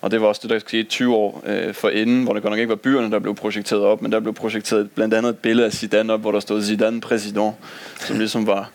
[0.00, 2.52] og det var også det, der skete 20 år øh, for inden, hvor det godt
[2.52, 5.38] nok ikke var byerne, der blev projekteret op, men der blev projekteret blandt andet et
[5.38, 7.54] billede af Zidane op, hvor der stod Zidane præsident,
[7.98, 8.70] som ligesom var,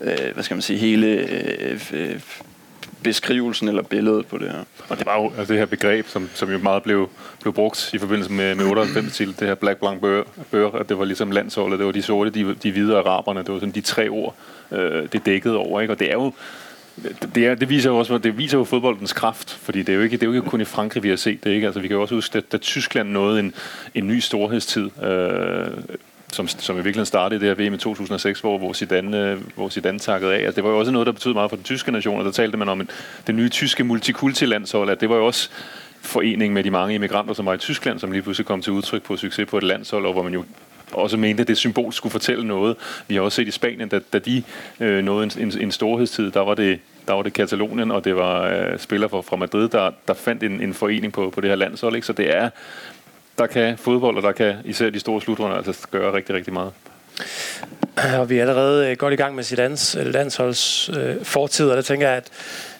[0.00, 2.20] øh, hvad skal man sige, hele øh, øh,
[3.06, 4.64] beskrivelsen eller billedet på det her.
[4.88, 7.08] Og det var jo altså det her begreb, som, som jo meget blev,
[7.40, 10.88] blev brugt i forbindelse med, med 98 til det her Black Blanc bør, bør, at
[10.88, 13.74] det var ligesom landsholdet, det var de sorte, de, de hvide araberne, det var sådan
[13.74, 14.34] de tre ord,
[14.72, 15.92] øh, det dækkede over, ikke?
[15.92, 16.32] Og det er jo
[17.34, 20.02] det, er, det viser jo også det viser jo fodboldens kraft, fordi det er jo
[20.02, 21.50] ikke, det er jo ikke kun i Frankrig, vi har set det.
[21.50, 21.66] Ikke?
[21.66, 23.54] Altså, vi kan jo også huske, at da Tyskland nåede en,
[23.94, 25.66] en ny storhedstid, øh,
[26.32, 29.38] som, som i virkeligheden startede i det her VM i 2006, hvor, hvor, Zidane, øh,
[29.54, 30.38] hvor Zidane takkede af.
[30.38, 32.30] Altså, det var jo også noget, der betød meget for den tyske nation, og der
[32.30, 32.90] talte man om en,
[33.26, 35.50] det nye tyske multikulti-landshold, at det var jo også
[36.00, 39.02] forening med de mange immigranter, som var i Tyskland, som lige pludselig kom til udtryk
[39.02, 40.44] på succes på et landshold, og hvor man jo
[40.92, 42.76] også mente, at det symbol skulle fortælle noget.
[43.08, 44.42] Vi har også set i Spanien, da, da de
[44.80, 48.16] øh, nåede en, en, en storhedstid, der var det der var det Katalonien, og det
[48.16, 51.50] var øh, spillere fra, fra Madrid, der, der fandt en, en forening på, på det
[51.50, 51.94] her landshold.
[51.94, 52.06] Ikke?
[52.06, 52.50] Så det er,
[53.38, 56.72] der kan fodbold, og der kan især de store slutrunder altså gøre rigtig, rigtig meget.
[58.18, 61.76] Og vi er allerede øh, godt i gang med sit lands, landsholds øh, fortid, og
[61.76, 62.30] der tænker jeg, at,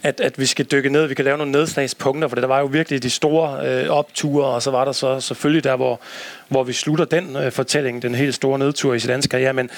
[0.02, 1.06] at, at vi skal dykke ned.
[1.06, 4.62] Vi kan lave nogle nedslagspunkter, for der var jo virkelig de store øh, opture, og
[4.62, 6.00] så var der så selvfølgelig der, hvor,
[6.48, 9.52] hvor vi slutter den øh, fortælling, den helt store nedtur i sit Zidanes karriere.
[9.52, 9.70] Men,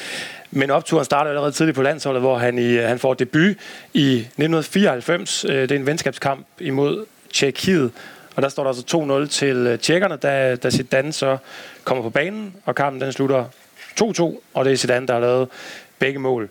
[0.50, 3.56] men opturen starter allerede tidligt på landsholdet, hvor han, i, øh, han får debut
[3.94, 5.44] i 1994.
[5.44, 7.90] Øh, det er en venskabskamp imod Tjekkiet,
[8.38, 11.36] og der står der altså 2-0 til øh, tjekkerne, da, da Zidane så
[11.84, 13.44] kommer på banen, og kampen den slutter
[14.00, 15.48] 2-2, og det er Zidane, der har lavet
[15.98, 16.48] begge mål.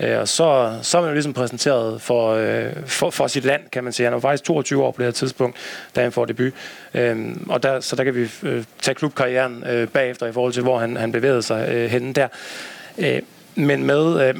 [0.00, 3.62] Øh, og så, så er man jo ligesom præsenteret for, øh, for, for sit land,
[3.72, 4.04] kan man sige.
[4.04, 5.56] Han var faktisk 22 år på det her tidspunkt,
[5.96, 6.52] da han får debut.
[6.94, 10.62] Øhm, og der, så der kan vi øh, tage klubkarrieren øh, bagefter i forhold til,
[10.62, 12.28] hvor han, han bevægede sig øh, henne der.
[12.98, 13.22] Øh,
[13.58, 14.34] men med, øh,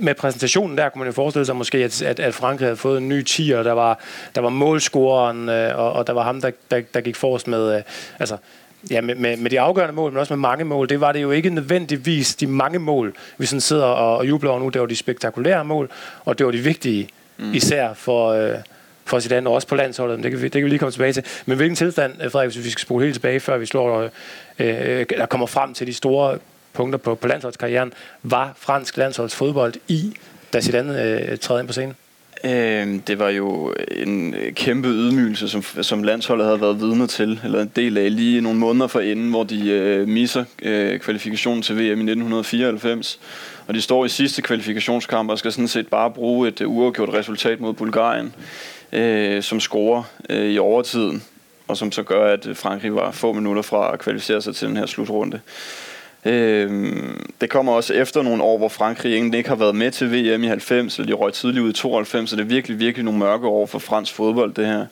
[0.00, 2.98] med præsentationen der kunne man jo forestille sig måske, at, at, at Frankrig havde fået
[2.98, 3.62] en ny tier.
[3.62, 3.98] Der var,
[4.34, 7.76] der var målscoreren, øh, og, og der var ham, der, der, der gik forrest med...
[7.76, 7.82] Øh,
[8.18, 8.36] altså,
[8.90, 10.88] Ja, med, med, med de afgørende mål, men også med mange mål.
[10.88, 14.50] Det var det jo ikke nødvendigvis de mange mål, vi sådan sidder og, og jubler
[14.50, 14.68] over nu.
[14.68, 15.90] Det var de spektakulære mål,
[16.24, 17.54] og det var de vigtige, mm.
[17.54, 18.54] især for, øh,
[19.04, 20.22] for Zidane, og også på landsholdet.
[20.22, 21.24] Det kan, vi, det kan vi lige komme tilbage til.
[21.46, 24.08] Men hvilken tilstand, Frederik, hvis vi skal spole helt tilbage, før vi slår,
[24.58, 26.38] øh, der kommer frem til de store
[26.72, 30.14] punkter på, på landsholdskarrieren, var fransk landsholdsfodbold i,
[30.52, 31.96] da Zidane øh, træder ind på scenen?
[32.44, 37.60] Øh, det var jo en kæmpe ydmygelse, som, som landsholdet havde været vidne til, eller
[37.62, 41.74] en del af lige nogle måneder for inden, hvor de øh, misser øh, kvalifikationen til
[41.74, 43.20] VM i 1994.
[43.66, 47.08] Og de står i sidste kvalifikationskamp og skal sådan set bare bruge et øh, uafgjort
[47.08, 48.34] resultat mod Bulgarien,
[48.92, 51.22] øh, som scorer øh, i overtiden,
[51.68, 54.76] og som så gør, at Frankrig var få minutter fra at kvalificere sig til den
[54.76, 55.40] her slutrunde.
[56.24, 56.92] Øh,
[57.40, 60.44] det kommer også efter nogle år, hvor Frankrig egentlig ikke har været med til VM
[60.44, 63.18] i 90, eller de røg tidligt ud i 92, så det er virkelig, virkelig nogle
[63.18, 64.86] mørke år for fransk fodbold, det her.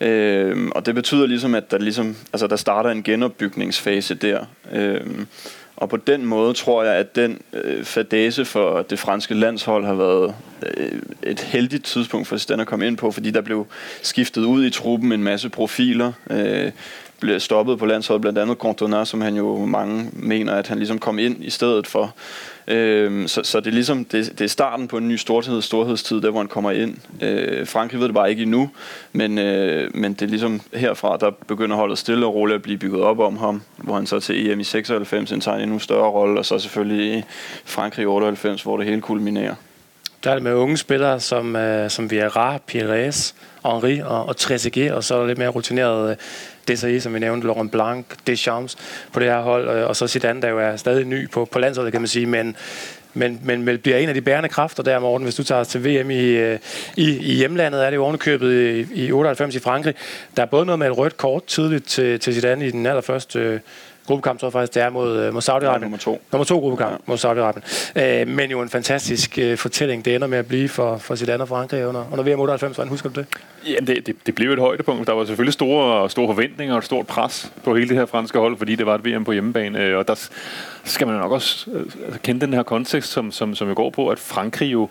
[0.00, 4.44] Øh, og det betyder ligesom, at der, ligesom, altså, der starter en genopbygningsfase der.
[4.72, 5.00] Øh,
[5.76, 9.94] og på den måde tror jeg, at den øh, fadese for det franske landshold har
[9.94, 10.34] været
[10.76, 13.66] øh, et heldigt tidspunkt for den at komme ind på, fordi der blev
[14.02, 16.12] skiftet ud i truppen en masse profiler.
[16.30, 16.70] Øh,
[17.22, 20.98] blev stoppet på landsholdet, blandt andet Cantona, som han jo mange mener, at han ligesom
[20.98, 22.14] kom ind i stedet for.
[22.68, 26.20] Øh, så, så det er ligesom det, det er starten på en ny storhed, storhedstid,
[26.20, 26.96] der hvor han kommer ind.
[27.22, 28.70] Øh, Frankrig ved det bare ikke endnu,
[29.12, 32.78] men, øh, men det er ligesom herfra, der begynder holdet stille og roligt at blive
[32.78, 36.10] bygget op om ham, hvor han så til EM i 96 indtager en endnu større
[36.10, 37.24] rolle, og så selvfølgelig
[37.98, 39.54] i 98, hvor det hele kulminerer
[40.24, 43.34] der er det med unge spillere, som, øh, som Vieira, Pires,
[43.66, 46.16] Henri og, og Trezeguet, og så er der lidt mere rutineret øh,
[46.68, 48.76] Desai, som vi nævnte, Laurent Blanc, Deschamps
[49.12, 51.58] på det her hold, øh, og så Zidane, der jo er stadig ny på, på
[51.58, 52.56] landsholdet, kan man sige, men
[53.14, 55.84] men, men, men bliver en af de bærende kræfter der, Morten, hvis du tager til
[55.84, 56.58] VM i, øh,
[56.96, 58.52] i, i hjemlandet, er det jo ovenikøbet
[58.94, 59.94] i, i 98 i Frankrig.
[60.36, 63.38] Der er både noget med et rødt kort tidligt til, til Zidane i den allerførste
[63.38, 63.60] øh,
[64.06, 65.72] gruppekamp, tror jeg faktisk, det er mod, øh, mod Saudi-Arabien.
[65.72, 66.22] Ja, nummer to.
[66.32, 66.96] Nummer to gruppekamp ja.
[67.06, 68.00] mod Saudi-Arabien.
[68.02, 71.42] Øh, men jo en fantastisk øh, fortælling, det ender med at blive for, for Zidane
[71.42, 72.76] og Frankrig under, under VM 98.
[72.76, 73.26] Hvordan husker du det?
[73.68, 75.06] Ja, det, det, det blev et højdepunkt.
[75.06, 78.38] Der var selvfølgelig store, store forventninger og et stort pres på hele det her franske
[78.38, 79.80] hold, fordi det var et VM på hjemmebane.
[79.80, 80.28] Øh, og der
[80.84, 83.90] skal man nok også øh, altså, kende den her kontekst, som, som, som jeg går
[83.90, 84.88] på, at Frankrig jo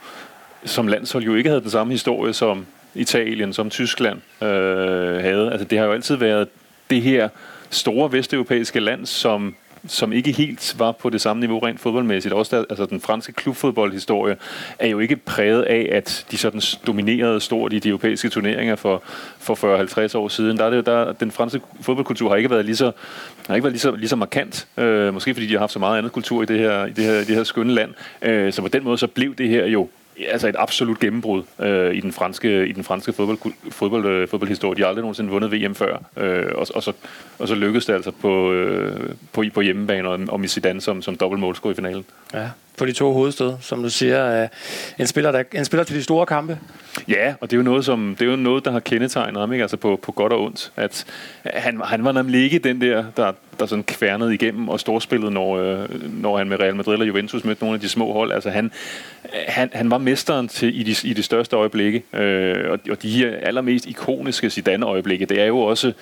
[0.65, 5.51] som landshold jo ikke havde den samme historie som Italien, som Tyskland øh, havde.
[5.51, 6.47] Altså det har jo altid været
[6.89, 7.29] det her
[7.71, 9.55] store vesteuropæiske land, som
[9.87, 12.33] som ikke helt var på det samme niveau rent fodboldmæssigt.
[12.33, 14.35] Også der, altså den franske klubfodboldhistorie
[14.79, 19.03] er jo ikke præget af, at de sådan dominerede stort i de europæiske turneringer for,
[19.39, 20.57] for 40-50 år siden.
[20.57, 22.91] Der er det der, den franske fodboldkultur har ikke været lige så,
[23.47, 24.67] har ikke været lige så, lige så markant.
[24.77, 27.05] Øh, måske fordi de har haft så meget andet kultur i det her, i det
[27.05, 27.93] her, i det her skønne land.
[28.21, 29.89] Øh, så på den måde så blev det her jo
[30.27, 34.75] altså et absolut gennembrud øh, i den franske i den franske fodbold, fodbold, øh, fodboldhistorie.
[34.75, 36.93] De har aldrig nogensinde vundet VM før, øh, og, og, så,
[37.39, 41.01] og så lykkedes det altså på, øh, på, på hjemmebane og, og med Zidane som,
[41.01, 42.05] som dobbelt målscorer i finalen.
[42.33, 44.41] Ja, på de to hovedstød, som du siger.
[44.41, 44.47] Øh,
[44.99, 46.59] en spiller, der, en spiller til de store kampe.
[47.07, 49.53] Ja, og det er jo noget, som, det er jo noget der har kendetegnet ham,
[49.53, 49.63] ikke?
[49.63, 50.71] Altså på, på godt og ondt.
[50.75, 51.05] At
[51.43, 55.57] han, han var nemlig ikke den der, der, der sådan kværnede igennem og storspillede, når,
[55.57, 58.31] øh, når han med Real Madrid eller Juventus mødte nogle af de små hold.
[58.31, 58.71] Altså han,
[59.47, 62.03] han, han var mesteren til i de, i de største øjeblikke.
[62.13, 65.93] Øh, og, og de her allermest ikoniske Zidane-øjeblikke, det er jo også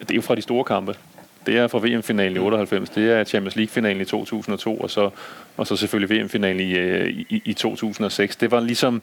[0.00, 0.94] det er jo fra de store kampe.
[1.46, 5.10] Det er fra VM-finalen i 98, det er Champions League-finalen i 2002, og så,
[5.56, 8.36] og så selvfølgelig VM-finalen i, øh, i, i 2006.
[8.36, 9.02] Det var ligesom,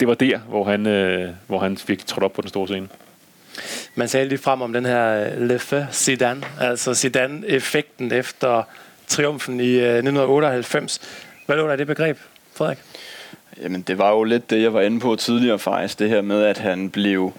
[0.00, 2.88] det var der, hvor han, øh, hvor han virkelig trådte op på den store scene.
[3.94, 8.62] Man sagde lige frem om den her øh, Le Feu Zidane, altså Zidane-effekten efter
[9.06, 11.00] triumfen i øh, 1998.
[11.46, 12.18] Hvad lå der i det begreb,
[12.54, 12.78] Frederik?
[13.62, 16.42] Jamen, det var jo lidt det, jeg var inde på tidligere faktisk, det her med,
[16.42, 17.32] at han blev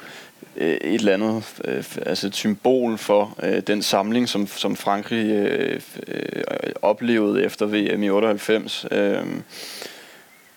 [0.57, 5.25] øh, et eller andet, øh, altså et symbol for øh, den samling, som, som Frankrig
[5.25, 6.43] øh, øh,
[6.81, 8.85] oplevede efter VM i 98.
[8.91, 9.17] Øh,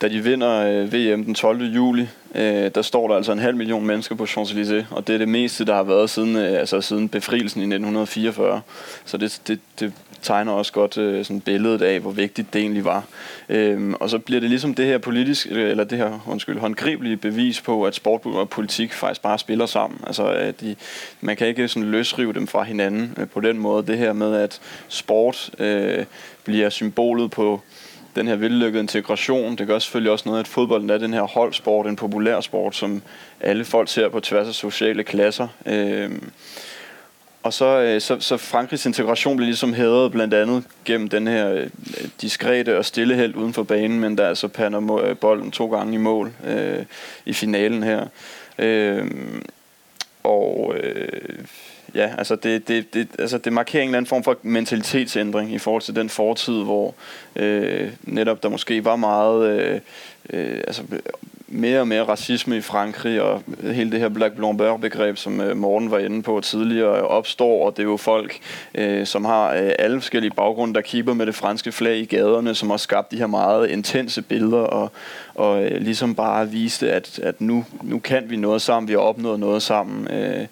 [0.01, 1.63] da de vinder øh, VM den 12.
[1.63, 5.19] juli, øh, der står der altså en halv million mennesker på Champs-Élysées, og det er
[5.19, 8.61] det meste, der har været siden, øh, altså siden befrielsen i 1944.
[9.05, 12.85] Så det, det, det tegner også godt øh, sådan billedet af, hvor vigtigt det egentlig
[12.85, 13.05] var.
[13.49, 17.17] Øhm, og så bliver det ligesom det her politisk, øh, eller det her, undskyld, håndgribelige
[17.17, 20.01] bevis på, at sport og politik faktisk bare spiller sammen.
[20.07, 20.77] Altså, at de,
[21.21, 23.87] man kan ikke sådan løsrive dem fra hinanden øh, på den måde.
[23.87, 26.05] Det her med, at sport øh,
[26.45, 27.61] bliver symbolet på
[28.17, 29.57] den her vellykkede integration.
[29.57, 33.03] Det gør selvfølgelig også noget, at fodbolden er den her holdsport, en populær sport, som
[33.41, 35.49] alle folk ser på tværs af sociale klasser.
[35.67, 36.11] Øh,
[37.43, 41.53] og så, øh, så, så Frankrigs integration blev ligesom hædret blandt andet gennem den her
[41.53, 41.67] øh,
[42.21, 45.95] diskrete og stille held uden for banen, men der altså pander øh, bolden to gange
[45.95, 46.85] i mål øh,
[47.27, 48.07] i finalen her.
[48.59, 49.11] Øh,
[50.23, 51.45] og øh,
[51.95, 55.59] ja, altså det, det, det, altså det markerer en eller anden form for mentalitetsændring i
[55.59, 56.95] forhold til den fortid, hvor
[57.37, 59.81] øh, netop der måske var meget øh,
[60.33, 60.83] øh, altså
[61.51, 65.91] mere og mere racisme i Frankrig, og hele det her Black Blanc-begreb, som øh, Morten
[65.91, 68.39] var inde på tidligere, opstår, og det er jo folk,
[68.75, 72.55] øh, som har øh, alle forskellige baggrunde, der kigger med det franske flag i gaderne,
[72.55, 74.93] som har skabt de her meget intense billeder, og,
[75.35, 79.01] og øh, ligesom bare viste, at, at nu, nu kan vi noget sammen, vi har
[79.01, 80.09] opnået noget sammen.
[80.11, 80.47] Øh,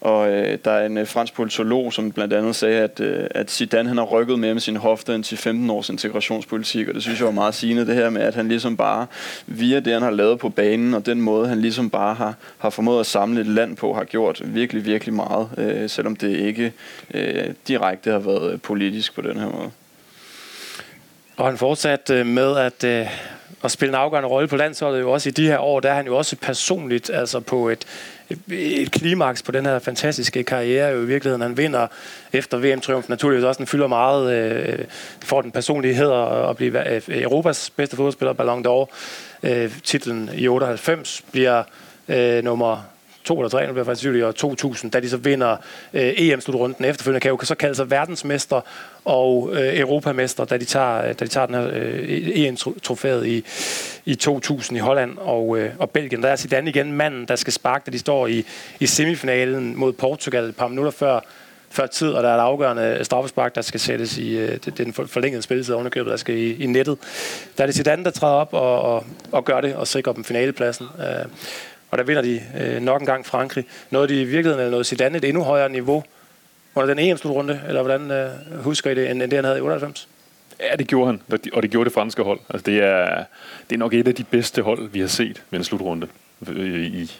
[0.00, 3.50] og øh, der er en øh, fransk politolog, som blandt andet sagde, at, øh, at
[3.50, 7.02] Zidane han har rykket mere med sin hofte end til 15 års integrationspolitik, og det
[7.02, 9.06] synes jeg var meget sigende, det her med, at han ligesom bare
[9.46, 12.70] via det, han har lavet på banen, og den måde, han ligesom bare har, har
[12.70, 16.72] formået at samle et land på, har gjort virkelig, virkelig meget, øh, selvom det ikke
[17.14, 19.70] øh, direkte har været øh, politisk på den her måde.
[21.36, 23.06] Og han fortsatte øh, med at, øh,
[23.64, 25.80] at spille en afgørende rolle på landsholdet jo også i de her år.
[25.80, 27.86] Der er han jo også personligt altså på et,
[28.50, 31.42] et klimaks på den her fantastiske karriere jo i virkeligheden.
[31.42, 31.86] Han vinder
[32.32, 33.58] efter VM-triumfen naturligvis også.
[33.58, 34.84] Den fylder meget øh,
[35.20, 38.86] får den personlige heder at blive øh, Europas bedste fodboldspiller, Ballon d'Or.
[39.42, 41.62] Øh, titlen i 98 bliver
[42.08, 42.84] øh, nummer
[43.24, 45.56] to eller tre, nu bliver faktisk i år 2000, da de så vinder
[45.92, 48.60] øh, EM-slutrunden efterfølgende, kan jo så kalde sig verdensmester
[49.08, 53.44] og øh, europamester, da de tager, øh, da de tager den her øh, EM-trofæet i,
[54.04, 56.22] i 2000 i Holland og, øh, og Belgien.
[56.22, 58.44] Der er Zidane igen manden, der skal sparke, da de står i,
[58.80, 61.20] i semifinalen mod Portugal et par minutter før
[61.70, 65.42] før tid, og der er et afgørende straffespark, der skal sættes i øh, den forlængede
[65.42, 66.98] spilletid ovenikøbet, der skal i, i nettet.
[67.56, 70.24] Der er det Zidane, der træder op og, og, og gør det, og sikrer dem
[70.24, 70.86] finalepladsen.
[70.98, 71.26] Øh,
[71.90, 73.64] og der vinder de øh, nok en gang Frankrig.
[73.90, 76.04] Noget de i virkeligheden er noget Zidane et endnu højere niveau
[76.74, 79.60] under den EM-slutrunde, eller hvordan øh, husker I det, end, end det han havde i
[79.60, 80.08] 98?
[80.60, 81.20] Ja, det gjorde han,
[81.52, 82.40] og det gjorde det franske hold.
[82.50, 83.24] Altså, det, er,
[83.70, 86.08] det er nok et af de bedste hold, vi har set ved en slutrunde
[86.48, 87.12] øh, i,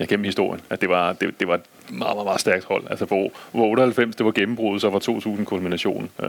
[0.00, 0.60] ja, gennem historien.
[0.70, 2.84] At det var, det, det var et meget, meget, meget stærkt hold.
[2.90, 6.10] Altså, hvor, hvor 98 det var gennembruddet, så var 2000 kulmination.
[6.22, 6.28] Øh,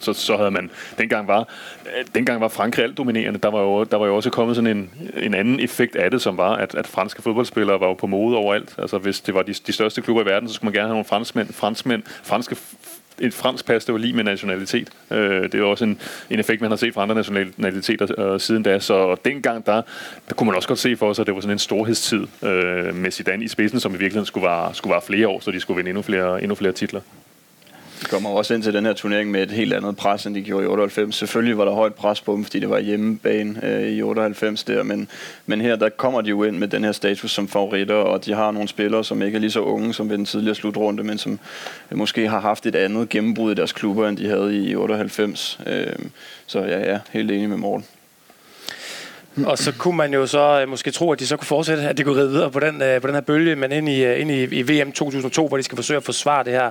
[0.00, 0.70] så, så havde man...
[0.98, 1.40] Dengang var,
[1.86, 3.38] øh, dengang var Frankrig alt dominerende.
[3.38, 6.22] Der var, jo, der var jo også kommet sådan en, en anden effekt af det,
[6.22, 8.74] som var, at, at franske fodboldspillere var jo på mode overalt.
[8.78, 10.94] Altså, hvis det var de, de største klubber i verden, så skulle man gerne have
[10.94, 12.56] nogle franskmænd, franskmænd franske
[13.20, 14.90] et fransk pas, det var lige med nationalitet.
[15.10, 16.00] Øh, det er også en,
[16.30, 18.78] en effekt, man har set fra andre nationaliteter øh, siden da.
[18.78, 19.82] Så dengang, der,
[20.28, 22.94] der kunne man også godt se for sig, at det var sådan en storhedstid øh,
[22.94, 25.60] med Zidane i spidsen, som i virkeligheden skulle være, skulle være flere år, så de
[25.60, 27.00] skulle vinde endnu flere, endnu flere titler.
[28.00, 30.42] De kommer også ind til den her turnering med et helt andet pres, end de
[30.42, 31.14] gjorde i 98.
[31.14, 34.82] Selvfølgelig var der højt pres på dem, fordi det var hjemmebane øh, i 98 der,
[34.82, 35.08] men,
[35.46, 38.34] men her der kommer de jo ind med den her status som favoritter, og de
[38.34, 41.18] har nogle spillere, som ikke er lige så unge som ved den tidligere slutrunde, men
[41.18, 41.38] som
[41.90, 45.60] øh, måske har haft et andet gennembrud i deres klubber, end de havde i 98.
[45.66, 45.86] Øh,
[46.46, 47.86] så ja, ja, helt enig med Morten.
[49.46, 51.98] Og så kunne man jo så øh, måske tro, at de så kunne fortsætte, at
[51.98, 54.20] de kunne ride videre på den, øh, på den her bølge, men ind i, øh,
[54.20, 56.70] ind i, i VM 2002, hvor de skal forsøge at forsvare det her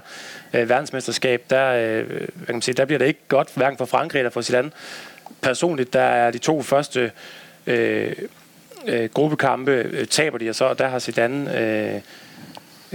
[0.53, 3.85] øh, verdensmesterskab, der, øh, hvad kan man sige, der bliver det ikke godt, hverken for
[3.85, 4.71] Frankrig eller for Zidane.
[5.41, 7.11] Personligt, der er de to første
[7.67, 8.11] øh,
[8.87, 11.59] øh, gruppekampe, øh, taber de, og så der har Zidane...
[11.59, 12.01] Øh,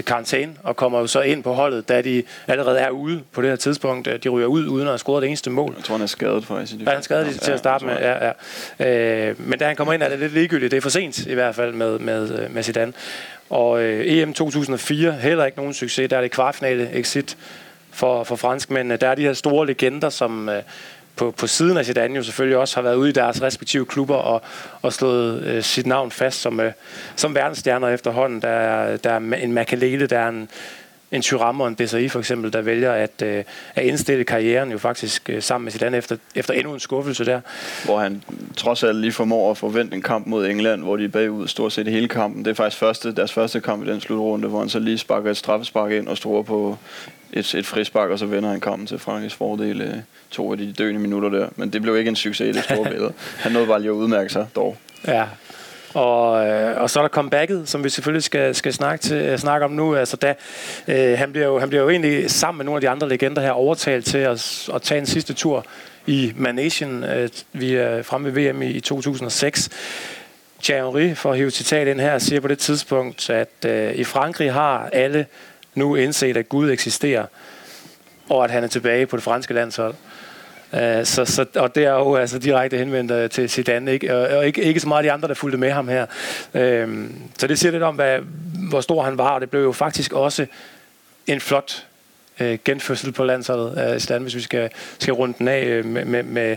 [0.06, 3.50] karantæne og kommer jo så ind på holdet, da de allerede er ude på det
[3.50, 4.08] her tidspunkt.
[4.24, 5.74] De ryger ud uden at have scoret det eneste mål.
[5.76, 7.96] Jeg tror, han er skadet for Ja, han er skadet til at starte med.
[7.96, 8.32] Ja,
[8.78, 9.28] ja.
[9.28, 10.70] Øh, men da han kommer ind, er det lidt ligegyldigt.
[10.70, 12.92] Det er for sent i hvert fald med, med, med Zidane.
[13.50, 16.08] Og øh, EM 2004, heller ikke nogen succes.
[16.10, 17.36] Der er det kvartfinale exit
[17.90, 18.96] for, for franskmændene.
[18.96, 20.48] Der er de her store legender, som...
[20.48, 20.62] Øh,
[21.16, 24.14] på, på siden af Zidane jo selvfølgelig også har været ude i deres respektive klubber
[24.14, 24.42] og,
[24.82, 26.72] og slået øh, sit navn fast som, øh,
[27.16, 28.42] som verdensstjerner efterhånden.
[28.42, 30.48] Der er, der er en Makalele, der er en,
[31.12, 33.44] en Thuram og en Desai for eksempel, der vælger at, øh,
[33.74, 37.40] at indstille karrieren jo faktisk øh, sammen med Zidane efter, efter endnu en skuffelse der.
[37.84, 38.22] Hvor han
[38.56, 41.72] trods alt lige formår at forvente en kamp mod England, hvor de er bagud stort
[41.72, 42.44] set hele kampen.
[42.44, 45.30] Det er faktisk første, deres første kamp i den slutrunde, hvor han så lige sparker
[45.30, 46.78] et straffespark ind og står på
[47.32, 49.94] et, et frispark, og så vender han kampen til Frankrigs fordel øh,
[50.30, 51.48] to af de døende minutter der.
[51.56, 53.12] Men det blev ikke en succes i det store billede.
[53.38, 54.76] Han nåede bare lige at udmærke sig dog.
[55.06, 55.24] Ja,
[55.94, 59.38] og, øh, og så er der comebacket, som vi selvfølgelig skal, skal snakke, til, øh,
[59.38, 59.94] snakke om nu.
[59.94, 60.34] Altså, da,
[60.88, 63.42] øh, han, bliver jo, han bliver jo egentlig sammen med nogle af de andre legender
[63.42, 65.64] her overtalt til at, at tage en sidste tur
[66.06, 67.04] i Manation.
[67.04, 69.68] Øh, vi er fremme ved VM i, i 2006.
[70.62, 74.52] Thierry, for at hive citat ind her, siger på det tidspunkt, at øh, i Frankrig
[74.52, 75.26] har alle
[75.74, 77.26] nu indset, at Gud eksisterer,
[78.28, 79.94] og at han er tilbage på det franske landshold.
[80.72, 84.16] Uh, så, så, og det er jo altså direkte henvendt uh, til Zidane, ikke?
[84.16, 86.06] Og, og ikke, ikke så meget de andre, der fulgte med ham her.
[86.54, 87.06] Uh,
[87.38, 88.18] så det siger lidt om, hvad,
[88.70, 90.46] hvor stor han var, og det blev jo faktisk også
[91.26, 91.86] en flot
[92.40, 96.04] uh, genfødsel på landsholdet uh, Zidane, hvis vi skal, skal runde den af uh, med,
[96.04, 96.56] med, med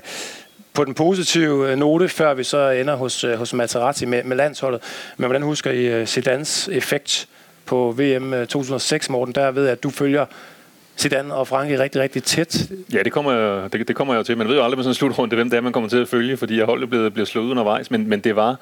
[0.74, 4.82] på den positive note, før vi så ender hos, hos Materazzi med, med landsholdet.
[5.18, 7.28] Men hvordan husker I Zidans effekt
[7.66, 9.36] på VM 2006, Morten?
[9.36, 10.26] Der ved jeg, at du følger
[10.98, 12.70] Zidane og Frankrig rigtig, rigtig tæt.
[12.94, 14.38] Ja, det kommer, det, det kommer jeg jo til.
[14.38, 16.08] Man ved jo aldrig med sådan en slutrunde, hvem det er, man kommer til at
[16.08, 17.92] følge, fordi holdet bliver, bliver slået undervejs.
[17.92, 18.56] Men, men det var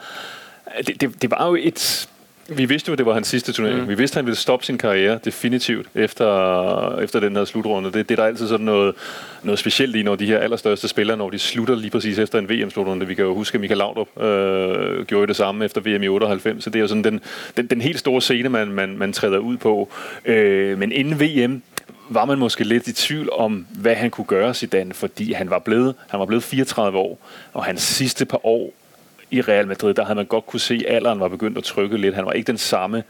[0.88, 2.10] det, det, det var jo et
[2.48, 3.82] vi vidste jo, at det var hans sidste turnering.
[3.82, 3.90] Mm.
[3.90, 7.92] Vi vidste, at han ville stoppe sin karriere definitivt efter, efter den her slutrunde.
[7.92, 8.96] Det, det er der altid sådan noget,
[9.44, 12.50] noget specielt i, når de her allerstørste spillere, når de slutter lige præcis efter en
[12.50, 13.08] VM-slutrunde.
[13.08, 16.64] Vi kan jo huske, at Michael Laudrup øh, gjorde det samme efter VM i 98.
[16.64, 17.20] Så det er jo sådan den,
[17.58, 19.90] den, den helt store scene, man, man, man træder ud på.
[20.26, 21.62] Øh, men inden VM,
[22.10, 25.60] var man måske lidt i tvivl om, hvad han kunne gøre, Zidane, fordi han var
[25.60, 27.20] blevet, han var blevet 34 år,
[27.54, 28.74] og hans sidste par år
[29.32, 31.98] i Real Madrid, der havde man godt kunne se, at alderen var begyndt at trykke
[31.98, 32.16] lidt.
[32.16, 33.04] Han var ikke den samme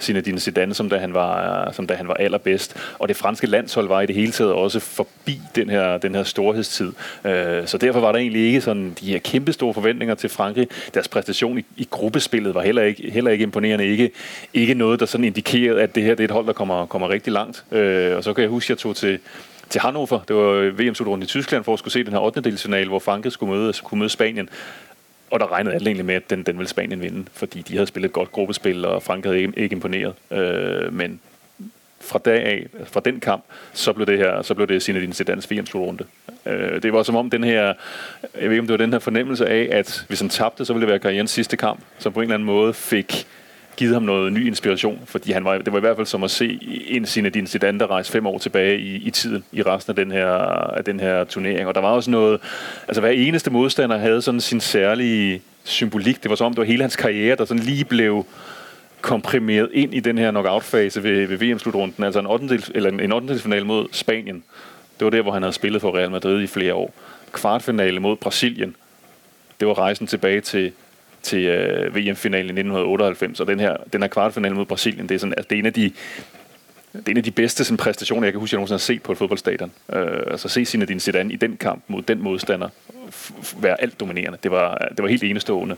[0.00, 2.76] Zinedine Zidane, som da han var, som da han var allerbedst.
[2.98, 6.22] Og det franske landshold var i det hele taget også forbi den her, den her
[6.22, 6.92] storhedstid.
[7.24, 10.68] Øh, så derfor var der egentlig ikke sådan de her kæmpe store forventninger til Frankrig.
[10.94, 13.86] Deres præstation i, i gruppespillet var heller ikke, heller ikke imponerende.
[13.86, 14.10] Ikke,
[14.54, 17.08] ikke noget, der sådan indikerede, at det her det er et hold, der kommer, kommer
[17.08, 17.64] rigtig langt.
[17.72, 19.18] Øh, og så kan jeg huske, at jeg tog til,
[19.68, 20.24] til Hannover.
[20.28, 22.40] Det var VM-slutrunden i Tyskland for at skulle se den her 8.
[22.40, 24.48] delsfinale, hvor Frankrig skulle møde, kunne møde Spanien.
[25.30, 27.86] Og der regnede alle egentlig med, at den, den ville Spanien vinde, fordi de havde
[27.86, 30.14] spillet et godt gruppespil, og Frankrig havde ikke, ikke imponeret.
[30.30, 31.20] Øh, men
[32.00, 35.12] fra dag af, altså fra den kamp, så blev det her, så blev det Zinedine
[35.12, 36.04] Zidane's VM-slutrunde.
[36.46, 37.74] Øh, det var som om den her, jeg
[38.34, 40.80] ved ikke om det var den her fornemmelse af, at hvis han tabte, så ville
[40.80, 43.26] det være karrierens sidste kamp, som på en eller anden måde fik
[43.78, 46.30] givet ham noget ny inspiration, fordi han var, det var i hvert fald som at
[46.30, 46.58] se
[46.88, 50.10] en Zinedine sedan, der rejse fem år tilbage i, i tiden, i resten af den,
[50.10, 50.28] her,
[50.76, 51.68] af den her turnering.
[51.68, 52.40] Og der var også noget,
[52.88, 56.22] altså hver eneste modstander havde sådan sin særlige symbolik.
[56.22, 58.26] Det var som om, det var hele hans karriere, der sådan lige blev
[59.00, 62.04] komprimeret ind i den her knockout-fase ved, ved VM-slutrunden.
[62.04, 62.62] Altså en 8.
[62.74, 63.38] eller en 8.
[63.38, 64.42] finale mod Spanien.
[64.98, 66.94] Det var der, hvor han havde spillet for Real Madrid i flere år.
[67.32, 68.76] Kvartfinale mod Brasilien.
[69.60, 70.72] Det var rejsen tilbage til,
[71.22, 73.40] til øh, VM-finalen i 1998.
[73.40, 75.66] Og den her, den her kvartfinale mod Brasilien, det er, sådan, altså, det er en
[75.66, 75.92] af de
[76.92, 79.02] det er en af de bedste sådan, præstationer, jeg kan huske, jeg nogensinde har set
[79.02, 79.72] på et fodboldstadion.
[79.92, 82.68] Øh, altså se Zinedine Zidane i den kamp mod den modstander
[83.60, 84.38] være alt dominerende.
[84.42, 85.76] Det var, det var helt enestående.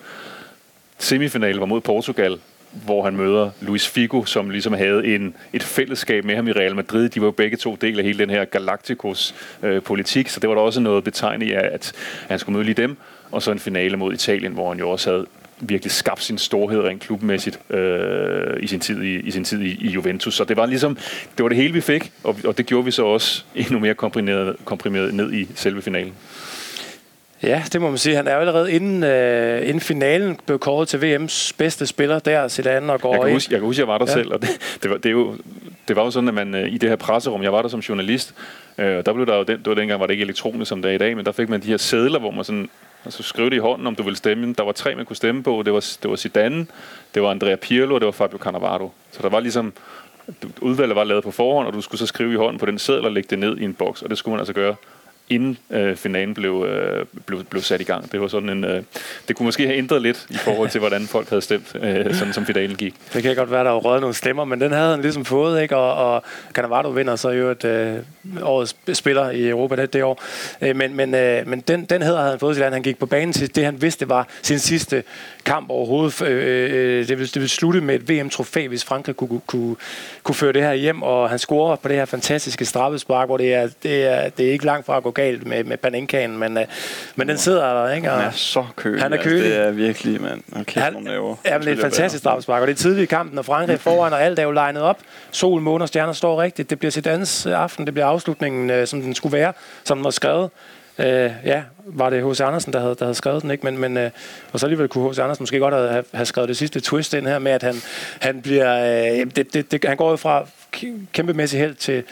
[0.98, 2.38] Semifinalen var mod Portugal,
[2.72, 6.76] hvor han møder Luis Figo, som ligesom havde en, et fællesskab med ham i Real
[6.76, 7.08] Madrid.
[7.08, 10.48] De var jo begge to del af hele den her Galacticos øh, politik, så det
[10.48, 11.92] var der også noget betegnet i, at
[12.28, 12.96] han skulle møde lige dem.
[13.32, 15.26] Og så en finale mod Italien, hvor han jo også havde
[15.60, 19.86] virkelig skabt sin storhed rent klubmæssigt øh, i sin tid, i, i, sin tid i,
[19.86, 20.34] i Juventus.
[20.34, 20.96] Så det var ligesom,
[21.36, 23.94] det var det hele, vi fik, og, og det gjorde vi så også endnu mere
[23.94, 26.12] komprimeret, komprimeret ned i selve finalen.
[27.42, 28.16] Ja, det må man sige.
[28.16, 32.48] Han er jo allerede inden, øh, inden finalen blev kåret til VM's bedste spiller der,
[32.48, 33.36] Zidane, og går jeg kan ind.
[33.36, 34.12] Huske, jeg kan huske, jeg var der ja.
[34.12, 34.48] selv, og det,
[34.82, 35.36] det, var, det, er jo,
[35.88, 37.80] det var jo sådan, at man øh, i det her presserum, jeg var der som
[37.80, 38.34] journalist,
[38.78, 40.90] øh, der blev der jo den, det var dengang, var det ikke elektronisk som det
[40.90, 42.68] er i dag, men der fik man de her sædler, hvor man sådan,
[43.04, 44.54] altså skrev det i hånden, om du ville stemme.
[44.58, 45.62] Der var tre, man kunne stemme på.
[45.64, 46.66] Det var, det var Zidane,
[47.14, 48.92] det var Andrea Pirlo, og det var Fabio Cannavaro.
[49.10, 49.72] Så der var ligesom,
[50.60, 53.04] udvalget var lavet på forhånd, og du skulle så skrive i hånden på den seddel
[53.04, 54.74] og lægge det ned i en boks, og det skulle man altså gøre
[55.30, 58.12] inden øh, finalen blev, øh, blev, blev sat i gang.
[58.12, 58.82] Det var sådan en, øh,
[59.28, 62.32] det kunne måske have ændret lidt i forhold til, hvordan folk havde stemt, øh, sådan
[62.32, 62.94] som finalen gik.
[63.12, 65.62] Det kan godt være, der var røget nogle stemmer, men den havde han ligesom fået,
[65.62, 65.76] ikke?
[65.76, 66.22] Og, og
[66.52, 67.96] Cannavaro vinder så jo et øh,
[68.42, 70.22] årets spiller i Europa det, det år.
[70.60, 73.06] Øh, men men, øh, men den, den havde han fået til, at han gik på
[73.06, 75.02] banen til det, han vidste var sin sidste
[75.44, 76.22] kamp overhovedet.
[76.22, 79.76] Øh, øh, øh det, ville, det ville slutte med et VM-trofæ, hvis Frankrig kunne, kunne,
[80.22, 83.54] kunne føre det her hjem, og han scorer på det her fantastiske straffespark, hvor det
[83.54, 86.56] er, det er, det er ikke langt fra at gå galt med, med Panenkaen, men,
[86.56, 86.62] uh,
[87.16, 88.12] men den sidder der, ikke?
[88.12, 89.02] Og han er så kølig.
[89.02, 89.44] Han er kølig.
[89.44, 90.42] Altså, det er virkelig, mand.
[90.60, 90.94] Okay, han,
[91.44, 93.80] ja, men det er et fantastisk straffespark, og det er tidligt i kampen, og Frankrig
[93.80, 94.98] foran, og alt er jo legnet op.
[95.30, 96.70] Sol, måne og stjerner står rigtigt.
[96.70, 99.52] Det bliver sit andet aften, det bliver afslutningen, uh, som den skulle være,
[99.84, 100.50] som den var skrevet.
[100.98, 101.04] Uh,
[101.44, 102.40] ja, var det H.C.
[102.40, 103.70] Andersen, der havde, der havde skrevet den, ikke?
[103.70, 104.10] Men, men, uh,
[104.52, 105.18] og så alligevel kunne H.C.
[105.18, 107.74] Andersen måske godt have, have skrevet det sidste twist ind her med, at han,
[108.20, 110.46] han bliver, uh, det, det, det, han går jo fra
[111.12, 112.04] kæmpemæssig held til,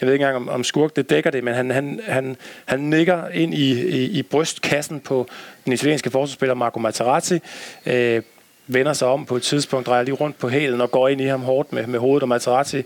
[0.00, 2.80] jeg ved ikke engang om, om skurk det dækker det, men han, han, han, han
[2.80, 5.26] nikker ind i, i, i brystkassen på
[5.64, 7.38] den italienske forsvarsspiller Marco Materazzi,
[7.86, 8.22] øh,
[8.66, 11.24] vender sig om på et tidspunkt, drejer lige rundt på hælen og går ind i
[11.24, 12.82] ham hårdt med, med hovedet, og Materazzi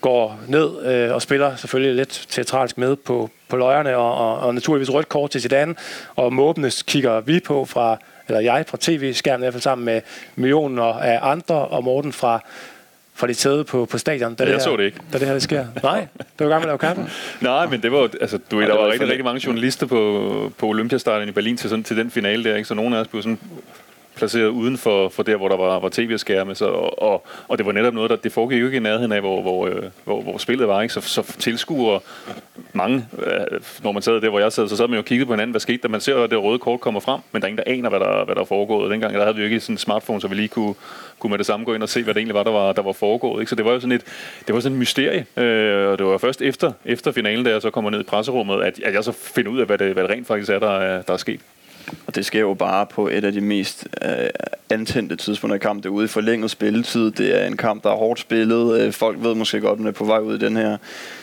[0.00, 4.54] går ned øh, og spiller selvfølgelig lidt teatralsk med på, på løjerne, og, og, og
[4.54, 5.74] naturligvis rødt kort til Zidane,
[6.16, 7.96] og måbende kigger vi på fra,
[8.28, 10.00] eller jeg fra tv-skærmen i hvert fald sammen med
[10.36, 12.40] millioner af andre, og Morten fra
[13.18, 14.98] fra dit sæde på, på stadion, da, ja, det, her, så det ikke.
[15.12, 15.66] da det her det sker?
[15.82, 16.06] Nej,
[16.38, 17.06] det var gang med at lave kaffe.
[17.40, 20.52] Nej, men det var, altså, du ved, der var, var rigtig, rigtig mange journalister på,
[20.58, 22.68] på Olympiastadion i Berlin til, sådan, til den finale der, ikke?
[22.68, 23.38] så nogle af os blev sådan
[24.18, 26.54] placeret uden for, for der, hvor der var, var tv-skærme.
[26.54, 29.12] Så, og, og, og, det var netop noget, der det foregik jo ikke i nærheden
[29.12, 30.82] af, hvor, hvor, øh, hvor, hvor spillet var.
[30.82, 30.94] Ikke?
[30.94, 32.00] Så, så tilskuere
[32.72, 35.26] mange, øh, når man sad der, hvor jeg sad, så sad man jo og kiggede
[35.26, 35.88] på hinanden, hvad skete der?
[35.88, 38.00] Man ser at det røde kort kommer frem, men der er ingen, der aner, hvad
[38.00, 38.90] der, hvad der er foregået.
[38.90, 40.74] Dengang der havde vi jo ikke sådan en smartphone, så vi lige kunne,
[41.18, 42.82] kunne med det samme gå ind og se, hvad det egentlig var, der var, der
[42.82, 43.40] var foregået.
[43.40, 43.50] Ikke?
[43.50, 44.04] Så det var jo sådan et,
[44.46, 45.26] det var sådan et mysterie.
[45.36, 48.62] Øh, og det var først efter, efter finalen, da jeg så kommer ned i presserummet,
[48.62, 51.02] at, at jeg så finder ud af, hvad det, hvad det rent faktisk er, der,
[51.02, 51.40] der er sket.
[52.06, 54.10] Og det sker jo bare på et af de mest øh,
[54.70, 55.82] antændte tidspunkter i kampen.
[55.82, 57.10] Det er ude i forlænget spilletid.
[57.10, 58.80] Det er en kamp, der er hårdt spillet.
[58.80, 60.76] Øh, folk ved måske godt, at man er på vej ud i den her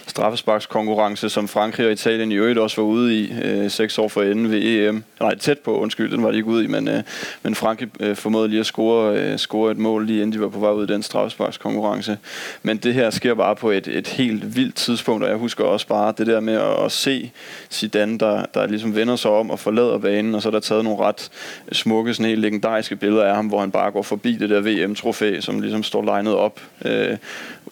[0.07, 4.21] straffesparkskonkurrence, som Frankrig og Italien i øvrigt også var ude i øh, seks år for
[4.21, 5.03] enden ved EM.
[5.19, 7.03] Nej, tæt på, undskyld, den var de ikke ude i, men, øh,
[7.43, 10.49] men Frankrig øh, formåede lige at score, øh, score et mål, lige inden de var
[10.49, 12.17] på vej ud i den straffesparkskonkurrence.
[12.63, 15.87] Men det her sker bare på et, et helt vildt tidspunkt, og jeg husker også
[15.87, 17.31] bare det der med at, at se
[17.71, 20.83] Zidane, der, der ligesom vender sig om og forlader banen, og så er der taget
[20.83, 21.31] nogle ret
[21.71, 25.39] smukke, sådan helt legendariske billeder af ham, hvor han bare går forbi det der VM-trofæ,
[25.39, 27.17] som ligesom står legnet op, øh,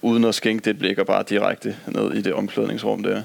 [0.02, 3.22] uden at skænke det blik og bare direkte ned i det omklædningsrum der.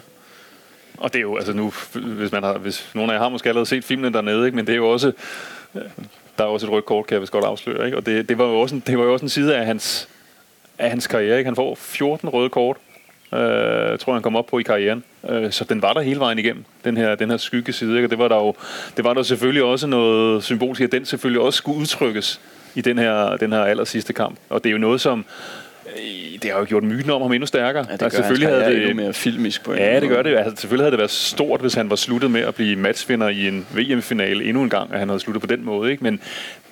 [0.99, 3.49] Og det er jo, altså nu, hvis, man har, hvis nogen af jer har måske
[3.49, 4.57] allerede set filmen dernede, ikke?
[4.57, 5.13] men det er jo også,
[5.75, 5.83] øh,
[6.39, 7.97] der er også et rødt kort, kan jeg vist godt afsløre, ikke?
[7.97, 10.09] og det, det, var jo også en, det var jo også en side af hans,
[10.79, 11.39] af hans karriere.
[11.39, 11.49] Ikke?
[11.49, 12.77] Han får 14 røde kort,
[13.33, 15.05] øh, tror jeg, han kom op på i karrieren.
[15.29, 17.97] Øh, så den var der hele vejen igennem, den her, den her skygge side.
[17.97, 18.07] Ikke?
[18.07, 18.55] Og det var der jo
[18.97, 22.41] det var der selvfølgelig også noget symbolsk, at den selvfølgelig også skulle udtrykkes
[22.74, 24.39] i den her, den her aller sidste kamp.
[24.49, 25.24] Og det er jo noget, som
[26.43, 27.87] det har jo gjort myten om ham endnu stærkere.
[27.89, 30.37] Ja, det altså, selvfølgelig havde det endnu mere filmisk på en Ja, det gør det.
[30.37, 33.49] Altså, selvfølgelig havde det været stort, hvis han var sluttet med at blive matchvinder i
[33.49, 35.91] en VM-finale endnu en gang, at han havde sluttet på den måde.
[35.91, 36.05] Ikke?
[36.05, 36.20] Men,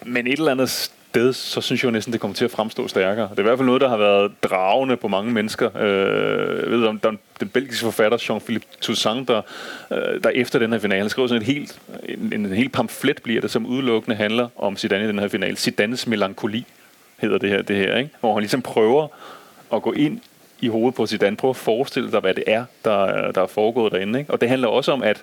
[0.05, 2.89] men et eller andet sted, så synes jeg jo næsten, det kommer til at fremstå
[2.89, 3.29] stærkere.
[3.31, 5.77] Det er i hvert fald noget, der har været dragende på mange mennesker.
[5.77, 9.43] Øh, jeg ved om der, den belgiske forfatter Jean-Philippe Toussaint, der,
[9.91, 13.41] øh, der efter den her finale, skrev sådan et helt, en, en helt pamflet, bliver
[13.41, 15.57] det, som udelukkende handler om Zidane i den her finale.
[15.57, 16.67] Zidanes melankoli
[17.17, 18.11] hedder det her, det her ikke?
[18.21, 19.09] hvor han ligesom prøver
[19.73, 20.21] at gå ind
[20.61, 23.93] i hovedet på Zidane, prøver at forestille dig, hvad det er, der, der er foregået
[23.93, 24.19] derinde.
[24.19, 24.33] Ikke?
[24.33, 25.23] Og det handler også om, at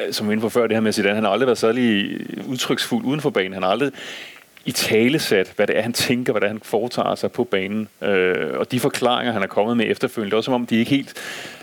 [0.00, 2.18] øh, som vi inden for før, det her med Zidane, han har aldrig været særlig
[2.46, 3.52] udtryksfuld uden for banen.
[3.52, 3.92] Han har aldrig
[4.66, 7.88] i talesat, hvad det er, han tænker, hvad det er, han foretager sig på banen.
[8.02, 10.76] Øh, og de forklaringer, han er kommet med efterfølgende, det er også som om, de
[10.76, 11.14] ikke helt,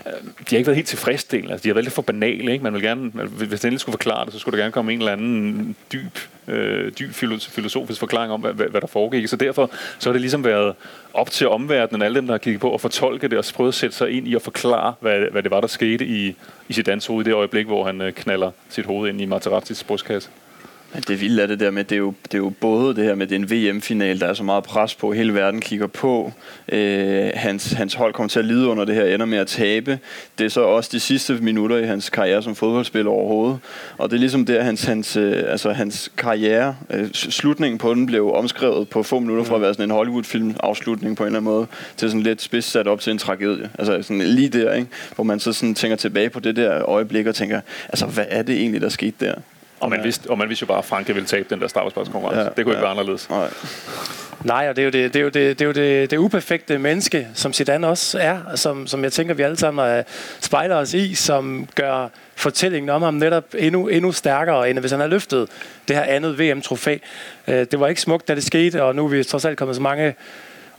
[0.07, 1.51] øh, de har ikke været helt tilfredsstillende.
[1.51, 2.51] Altså, de har været lidt for banale.
[2.51, 2.63] Ikke?
[2.63, 5.11] Man vil gerne, hvis den skulle forklare det, så skulle der gerne komme en eller
[5.11, 9.27] anden dyb, øh, dyb filosofisk forklaring om, hvad, hvad, hvad der foregik.
[9.27, 10.75] Så derfor så har det ligesom været
[11.13, 13.73] op til omverdenen, alle dem, der har kigget på, at fortolke det og prøve at
[13.73, 16.35] sætte sig ind i at forklare, hvad, hvad det var, der skete i,
[16.69, 19.83] i sit hoved i det øjeblik, hvor han øh, knaller sit hoved ind i Materazzis
[19.83, 20.29] brystkasse.
[20.93, 23.03] Men det vilde er det der med, det er, jo, det er jo både det
[23.03, 25.87] her med, det er en VM-final, der er så meget pres på, hele verden kigger
[25.87, 26.33] på.
[26.69, 29.99] Øh, hans, hans hold kommer til at lide under det her, ender med at tabe.
[30.37, 33.59] Det er så også de sidste minutter i hans karriere som fodboldspiller overhovedet.
[33.97, 38.05] Og det er ligesom der, hans, hans, øh, altså hans karriere, øh, slutningen på den
[38.05, 41.39] blev omskrevet på få minutter fra at være sådan en Hollywood-film afslutning på en eller
[41.39, 41.67] anden måde,
[41.97, 43.69] til sådan lidt spids sat op til en tragedie.
[43.79, 44.87] Altså sådan lige der, ikke?
[45.15, 48.41] hvor man så sådan tænker tilbage på det der øjeblik og tænker, altså hvad er
[48.41, 49.33] det egentlig, der skete der?
[49.81, 52.41] Og man, vidste, og man vidste jo bare, at Franke ville tabe den der startspørgskonkurrence.
[52.41, 53.29] Ja, det kunne ja, ikke være anderledes.
[53.29, 53.47] Nej.
[54.43, 56.17] Nej, og det er jo det, det, er jo det, det, er jo det, det
[56.17, 60.03] uperfekte menneske, som Zidane også er, som, som jeg tænker, vi alle sammen er
[60.39, 64.99] spejler os i, som gør fortællingen om ham netop endnu, endnu stærkere, end hvis han
[64.99, 65.49] har løftet
[65.87, 66.97] det her andet VM-trofæ.
[67.47, 69.75] Øh, det var ikke smukt, da det skete, og nu er vi trods alt kommet
[69.75, 70.15] så mange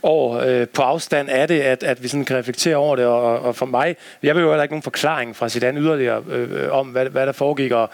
[0.03, 3.05] år øh, på afstand af det, at, at vi sådan kan reflektere over det.
[3.05, 6.71] Og, og for mig, jeg vil jo heller ikke nogen forklaring fra Zidane yderligere øh,
[6.71, 7.89] om, hvad, hvad der foregik, og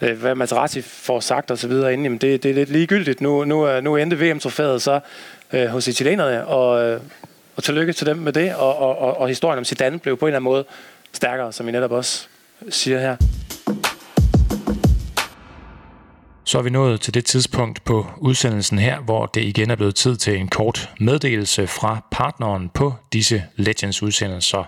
[0.00, 1.70] øh, hvad Materazzi får sagt osv.
[1.70, 2.02] inden.
[2.02, 3.20] Jamen, det, det er lidt ligegyldigt.
[3.20, 5.00] Nu, nu, øh, nu endte VM-trofæet så
[5.52, 7.00] øh, hos italienerne, og, øh,
[7.56, 8.54] og tillykke til dem med det.
[8.54, 10.64] Og, og, og, og historien om Zidane blev på en eller anden måde
[11.12, 12.26] stærkere, som I netop også
[12.70, 13.16] siger her.
[16.46, 19.94] Så er vi nået til det tidspunkt på udsendelsen her, hvor det igen er blevet
[19.94, 24.64] tid til en kort meddelelse fra partneren på disse Legends udsendelser.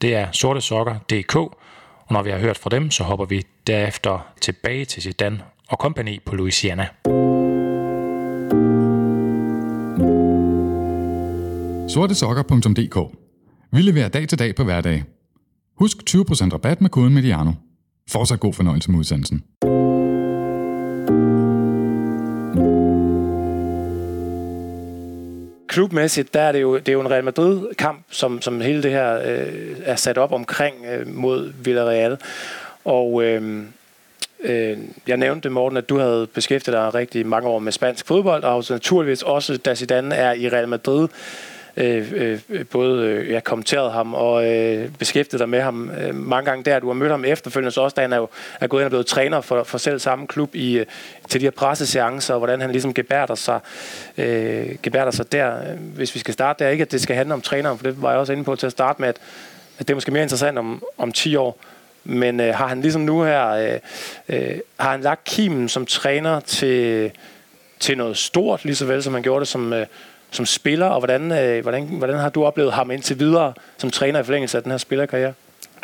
[0.00, 4.84] Det er sortesokker.dk, og når vi har hørt fra dem, så hopper vi derefter tilbage
[4.84, 6.88] til Sedan og kompagni på Louisiana.
[11.88, 13.16] sortesokker.dk
[13.72, 15.04] Vi leverer dag til dag på hverdag.
[15.78, 16.16] Husk 20%
[16.52, 17.52] rabat med koden MEDIANO.
[18.10, 19.42] Fortsat god fornøjelse med udsendelsen.
[25.76, 28.90] Klubmæssigt, der er det jo, det er jo en Real Madrid-kamp, som, som hele det
[28.90, 32.18] her øh, er sat op omkring øh, mod Villarreal.
[32.84, 33.62] Og øh,
[34.40, 38.44] øh, jeg nævnte, Morten, at du havde beskæftiget dig rigtig mange år med spansk fodbold,
[38.44, 41.08] og naturligvis også, da Zidane er i Real Madrid, øh,
[41.78, 46.50] Øh, øh, både øh, jeg kommenteret ham og øh, beskæftiget dig med ham øh, mange
[46.50, 46.78] gange der.
[46.78, 48.28] Du har mødt ham efterfølgende, så også da han er, jo,
[48.60, 50.86] er gået ind og blevet træner for, for selv samme klub i, øh,
[51.28, 53.60] til de her presseseancer, og hvordan han ligesom gebærder sig,
[54.18, 55.74] øh, gebærder sig der.
[55.76, 58.10] Hvis vi skal starte der, ikke at det skal handle om træneren, for det var
[58.10, 59.16] jeg også inde på til at starte med, at,
[59.78, 61.58] at det er måske mere interessant om, om 10 år.
[62.04, 63.78] Men øh, har han ligesom nu her, øh,
[64.28, 67.10] øh, har han lagt kimen som træner til,
[67.80, 69.86] til noget stort, lige så vel som han gjorde det som, øh,
[70.30, 74.20] som spiller, og hvordan, øh, hvordan, hvordan har du oplevet ham indtil videre som træner
[74.20, 75.32] i forlængelse af den her spillerkarriere?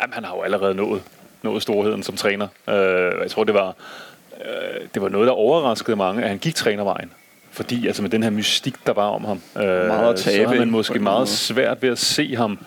[0.01, 1.01] Jamen, han har jo allerede nået,
[1.43, 2.47] nået storheden som træner.
[2.69, 3.75] Øh, jeg tror, det var,
[4.45, 7.11] øh, det var noget, der overraskede mange, at han gik trænervejen.
[7.51, 10.55] Fordi altså med den her mystik, der var om ham, øh, meget tabe, så har
[10.55, 12.59] man måske meget svært ved at se ham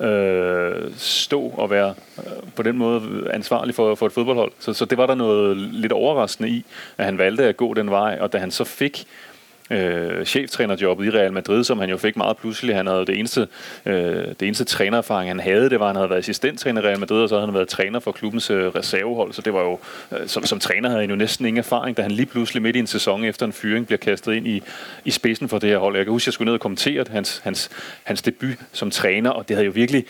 [0.00, 2.24] øh, stå og være øh,
[2.56, 3.02] på den måde
[3.32, 4.52] ansvarlig for, for et fodboldhold.
[4.58, 6.64] Så, så det var der noget lidt overraskende i,
[6.98, 9.29] at han valgte at gå den vej, og da han så fik øh,
[9.70, 12.76] øh, cheftrænerjobbet i Real Madrid, som han jo fik meget pludselig.
[12.76, 13.48] Han havde det eneste,
[13.86, 13.94] øh,
[14.40, 17.22] det eneste trænererfaring, han havde, det var, at han havde været assistenttræner i Real Madrid,
[17.22, 19.32] og så havde han været træner for klubbens øh, reservehold.
[19.32, 19.78] Så det var jo,
[20.12, 22.76] øh, som, som træner havde han jo næsten ingen erfaring, da han lige pludselig midt
[22.76, 24.62] i en sæson efter en fyring bliver kastet ind i,
[25.04, 25.96] i spidsen for det her hold.
[25.96, 27.70] Jeg kan huske, at jeg skulle ned og kommentere hans, hans,
[28.02, 30.04] hans debut som træner, og det havde jo virkelig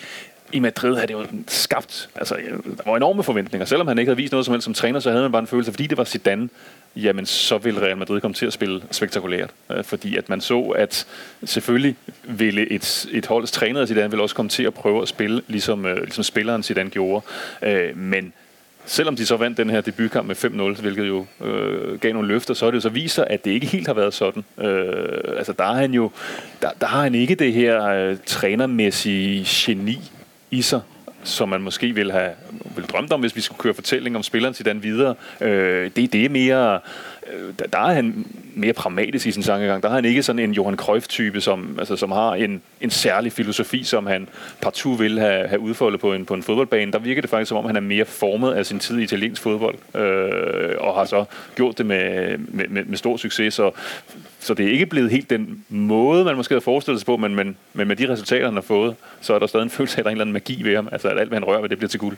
[0.52, 3.64] i Madrid havde det jo skabt, altså øh, der var enorme forventninger.
[3.64, 5.46] Selvom han ikke havde vist noget som helst som træner, så havde man bare en
[5.46, 6.48] følelse, fordi det var Zidane,
[6.96, 9.50] jamen så vil Real Madrid komme til at spille spektakulært.
[9.70, 11.06] Øh, fordi at man så, at
[11.44, 15.42] selvfølgelig ville et, et holds træner Zidane ville også komme til at prøve at spille,
[15.48, 17.24] ligesom, øh, ligesom spilleren Zidane gjorde.
[17.94, 18.32] Men
[18.84, 22.54] selvom de så vandt den her debutkamp med 5-0, hvilket jo øh, gav nogle løfter,
[22.54, 24.44] så er det jo så viser, at det ikke helt har været sådan.
[24.58, 26.10] Øh, altså der har han jo,
[26.62, 30.10] der, der har han ikke det her øh, trænermæssige geni
[30.50, 30.80] i sig,
[31.24, 32.30] som man måske ville have
[32.76, 35.14] vil drømt om, hvis vi skulle køre fortælling om spilleren til den videre.
[35.40, 36.80] Øh, det, det er mere
[37.32, 39.82] Øh, der, der er han mere pragmatisk i sin sangegang.
[39.82, 43.32] Der har han ikke sådan en Johan Cruyff-type, som, altså, som har en, en særlig
[43.32, 44.28] filosofi, som han
[44.60, 46.92] partout vil have, have udfoldet på en, på en fodboldbane.
[46.92, 49.42] Der virker det faktisk, som om han er mere formet af sin tid i italiensk
[49.42, 51.24] fodbold, øh, og har så
[51.56, 53.54] gjort det med, med, med, med stor succes.
[53.54, 53.70] Så,
[54.40, 57.34] så det er ikke blevet helt den måde, man måske havde forestillet sig på, men,
[57.34, 60.00] men, men med de resultater, han har fået, så er der stadig en følelse af,
[60.00, 60.88] at der er en eller anden magi ved ham.
[60.92, 62.16] Altså, at alt, hvad han rører ved, det bliver til guld.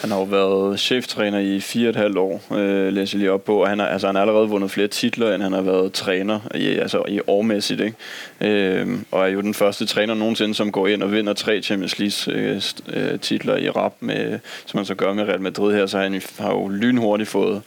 [0.00, 3.32] Han har jo været cheftræner i fire og et halvt år, øh, læser jeg lige
[3.32, 5.60] op på, og han har, altså, han har allerede vundet flere titler, end han har
[5.60, 7.80] været træner, i, altså i årmæssigt.
[7.80, 7.96] Ikke?
[8.40, 11.98] Øh, og er jo den første træner nogensinde, som går ind og vinder tre Champions
[11.98, 12.62] League øh,
[12.92, 16.22] øh, titler i rap, med, som han så gør med Real Madrid her, så han
[16.38, 17.62] har jo lynhurtigt fået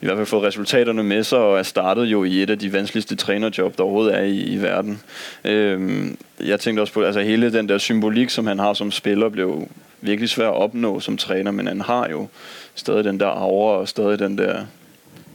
[0.00, 2.72] i hvert fald fået resultaterne med sig, og er startet jo i et af de
[2.72, 5.00] vanskeligste trænerjob, der overhovedet er i, i verden.
[5.44, 9.28] Øhm, jeg tænkte også på, altså hele den der symbolik, som han har som spiller,
[9.28, 9.68] blev
[10.00, 12.28] virkelig svær at opnå som træner, men han har jo
[12.74, 14.64] stadig den der aura og stadig den der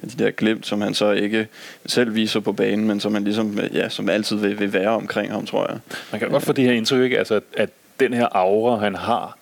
[0.02, 1.48] de der glimt, som han så ikke
[1.86, 5.32] selv viser på banen, men som han ligesom, ja, som altid vil, vil være omkring
[5.32, 5.80] ham, tror jeg.
[6.12, 7.18] Man kan godt få det her indtryk, ikke?
[7.18, 9.38] Altså, at den her aura, han har,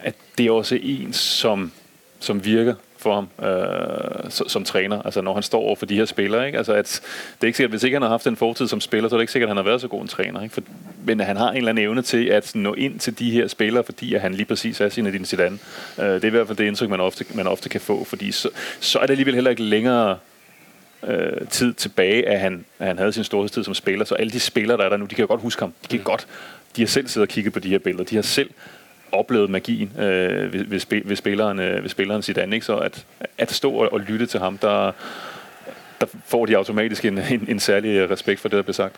[0.00, 1.72] at det er også en, som,
[2.20, 2.74] som virker
[3.04, 6.46] for ham øh, som træner, altså når han står over for de her spillere.
[6.46, 6.58] Ikke?
[6.58, 7.00] Altså at,
[7.34, 9.18] det er ikke sikkert, hvis ikke han har haft en fortid som spiller, så er
[9.18, 10.42] det ikke sikkert, at han har været så god en træner.
[10.42, 10.54] Ikke?
[10.54, 10.62] For,
[11.04, 13.84] men han har en eller anden evne til at nå ind til de her spillere,
[13.84, 15.58] fordi at han lige præcis er sin din Zidane.
[15.98, 18.32] Øh, det er i hvert fald det indtryk, man ofte, man ofte kan få, fordi
[18.32, 18.48] så,
[18.80, 20.18] så er det alligevel heller ikke længere
[21.06, 24.04] øh, tid tilbage, at han, at han havde sin storhedstid som spiller.
[24.04, 25.72] Så alle de spillere, der er der nu, de kan jo godt huske ham.
[25.90, 26.26] De kan godt,
[26.76, 28.04] de har selv siddet og kigget på de her billeder.
[28.04, 28.50] De har selv
[29.14, 32.56] oplevet magien øh, ved, ved, sp- ved, spilleren, øh, ved spilleren Zidane.
[32.56, 32.66] Ikke?
[32.66, 33.06] Så at,
[33.38, 34.92] at stå og, og lytte til ham, der,
[36.00, 38.96] der får de automatisk en, en, en særlig respekt for det, der bliver sagt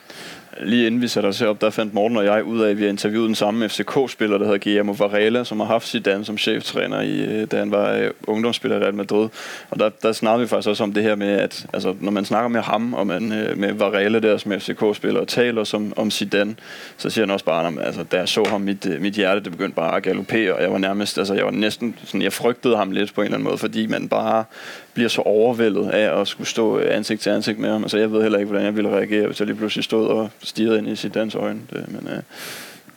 [0.61, 2.83] lige inden vi satte os herop, der fandt Morten og jeg ud af, at vi
[2.83, 7.01] har interviewet den samme FCK-spiller, der hedder Guillermo Varela, som har haft Zidane som cheftræner,
[7.01, 9.29] i, øh, da han var øh, ungdomsspiller i Real Madrid.
[9.71, 12.25] Og der, der snakkede vi faktisk også om det her med, at altså, når man
[12.25, 16.11] snakker med ham, og man, øh, med Varela der som FCK-spiller, og taler som, om
[16.11, 16.57] Zidane,
[16.97, 19.53] så siger han også bare, at altså, da jeg så ham, mit, mit hjerte det
[19.53, 22.77] begyndte bare at galopere, og jeg var nærmest, altså jeg var næsten, sådan, jeg frygtede
[22.77, 24.45] ham lidt på en eller anden måde, fordi man bare
[24.97, 27.83] bliver så overvældet af at skulle stå ansigt til ansigt med ham.
[27.83, 30.31] Altså jeg ved heller ikke, hvordan jeg ville reagere, hvis jeg lige pludselig stod og
[30.43, 31.61] stirrede ind i sit dans øjne.
[31.71, 32.23] Det, men, øh,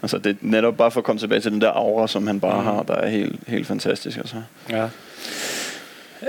[0.01, 2.39] altså det er netop bare for at komme tilbage til den der aura, som han
[2.39, 2.65] bare mm.
[2.65, 4.17] har, der er helt, helt fantastisk.
[4.17, 4.35] Altså.
[4.69, 4.89] Ja.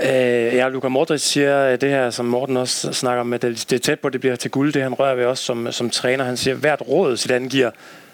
[0.03, 3.75] Øh, ja, Luka Modric siger det her, som Morten også snakker om, at det, det
[3.75, 5.89] er tæt på, at det bliver til guld, det han rører ved os som, som
[5.89, 6.23] træner.
[6.23, 7.71] Han siger, at hvert råd, Zidane giver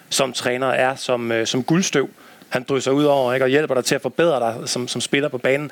[0.09, 2.09] som træner, er som, øh, som guldstøv
[2.49, 5.29] han drysser ud over ikke, og hjælper dig til at forbedre dig som, som spiller
[5.29, 5.71] på banen.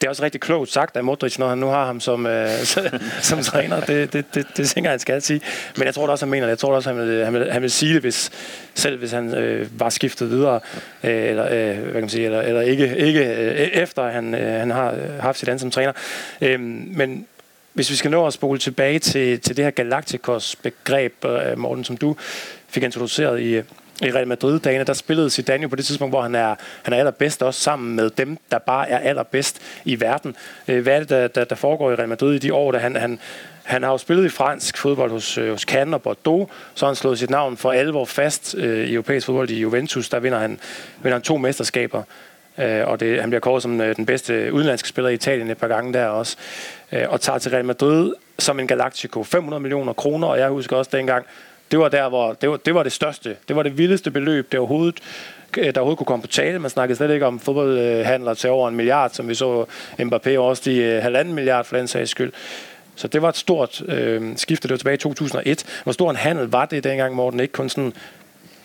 [0.00, 2.50] Det er også rigtig klogt sagt af Modric, når han nu har ham som, øh,
[3.28, 3.80] som træner.
[3.80, 5.40] Det, det, det, det tænker jeg, han skal sige.
[5.76, 6.50] Men jeg tror også, han mener det.
[6.50, 8.30] Jeg tror også, han vil, han vil, han vil sige det, hvis,
[8.74, 10.60] selv hvis han øh, var skiftet videre,
[11.04, 14.60] øh, eller, øh, hvad kan man sige, eller, eller ikke, ikke øh, efter han, øh,
[14.60, 15.92] han har øh, haft sit andet som træner.
[16.40, 17.26] Øh, men
[17.72, 21.96] hvis vi skal nå at spole tilbage til, til det her Galacticos-begreb, øh, Morten, som
[21.96, 22.16] du
[22.68, 23.64] fik introduceret i, øh,
[24.02, 26.98] i Real Madrid-dagene, der spillede Zidane jo på det tidspunkt, hvor han er, han er
[26.98, 30.36] allerbedst, også sammen med dem, der bare er allerbedst i verden.
[30.68, 32.78] Øh, hvad er det, der, der, der foregår i Real Madrid i de år, da
[32.78, 33.18] han, han,
[33.62, 36.90] han har jo spillet i fransk fodbold hos, øh, hos Cannes og Bordeaux, så har
[36.90, 40.08] han slået sit navn for alvor fast øh, i europæisk fodbold i Juventus.
[40.08, 40.60] Der vinder han,
[41.02, 42.02] vinder han to mesterskaber,
[42.58, 45.58] øh, og det, han bliver kåret som øh, den bedste udenlandske spiller i Italien et
[45.58, 46.36] par gange der også,
[46.92, 49.24] øh, og tager til Real Madrid som en Galactico.
[49.24, 51.26] 500 millioner kroner, og jeg husker også dengang,
[51.70, 53.36] det var der, hvor det var, det var det største.
[53.48, 55.00] Det var det vildeste beløb, der overhovedet,
[55.54, 56.58] der overhovedet kunne komme på tale.
[56.58, 59.64] Man snakkede slet ikke om fodboldhandler til over en milliard, som vi så
[60.00, 62.32] Mbappé også de uh, halvanden milliard for den sags skyld.
[62.96, 65.80] Så det var et stort øh, skifte, det var tilbage i 2001.
[65.82, 67.40] Hvor stor en handel var det dengang, Morten?
[67.40, 67.92] Ikke kun sådan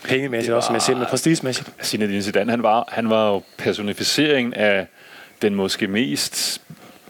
[0.03, 1.71] pengemæssigt, var, også, men simpelthen prestigemæssigt.
[1.83, 4.87] Zinedine Zidane, han var, han var jo personificeringen af
[5.41, 6.61] den måske mest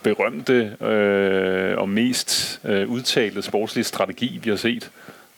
[0.03, 4.89] berømte øh, og mest øh, udtalte sportslige strategi, vi har set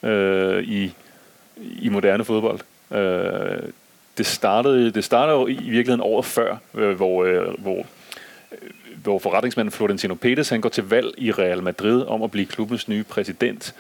[0.04, 0.93] øh, i,
[1.58, 2.60] i moderne fodbold.
[2.91, 3.70] Øh,
[4.18, 7.78] det startede, det startede jo i virkeligheden året før, øh, hvor, øh, hvor,
[8.51, 8.58] øh,
[9.04, 12.88] hvor forretningsmanden Florentino Pérez han går til valg i Real Madrid om at blive klubbens
[12.88, 13.76] nye præsident.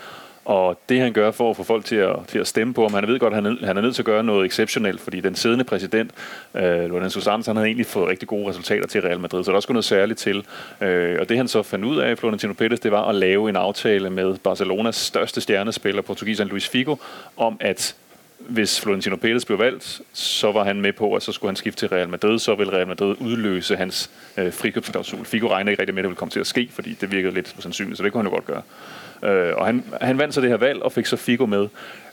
[0.45, 2.93] Og det han gør for at få folk til at, til at stemme på ham,
[2.93, 5.35] han ved godt, at han, han er nødt til at gøre noget exceptionelt, fordi den
[5.35, 6.11] siddende præsident,
[6.55, 9.59] øh, Lorenzo Sanz, han havde egentlig fået rigtig gode resultater til Real Madrid, så der
[9.59, 10.45] skulle noget særligt til.
[10.81, 13.55] Øh, og det han så fandt ud af, Florentino Pérez, det var at lave en
[13.55, 16.95] aftale med Barcelonas største stjernespiller, portugiseren Luis Figo,
[17.37, 17.95] om at
[18.47, 21.79] hvis Florentino Pérez blev valgt, så var han med på, at så skulle han skifte
[21.79, 25.25] til Real Madrid, så ville Real Madrid udløse hans øh, frikøbsklausul.
[25.25, 27.33] Figo regner ikke rigtig med, at det ville komme til at ske, fordi det virkede
[27.33, 28.61] lidt usandsynligt, så det kunne han jo godt gøre.
[29.23, 31.67] Øh, og han, han vandt så det her valg og fik så Figo med.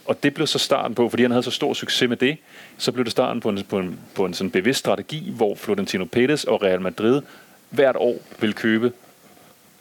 [0.06, 2.36] Og det blev så starten på, fordi han havde så stor succes med det,
[2.78, 6.04] så blev det starten på en, på en, på en sådan bevidst strategi, hvor Florentino
[6.16, 7.22] Pérez og Real Madrid
[7.70, 8.92] hvert år vil købe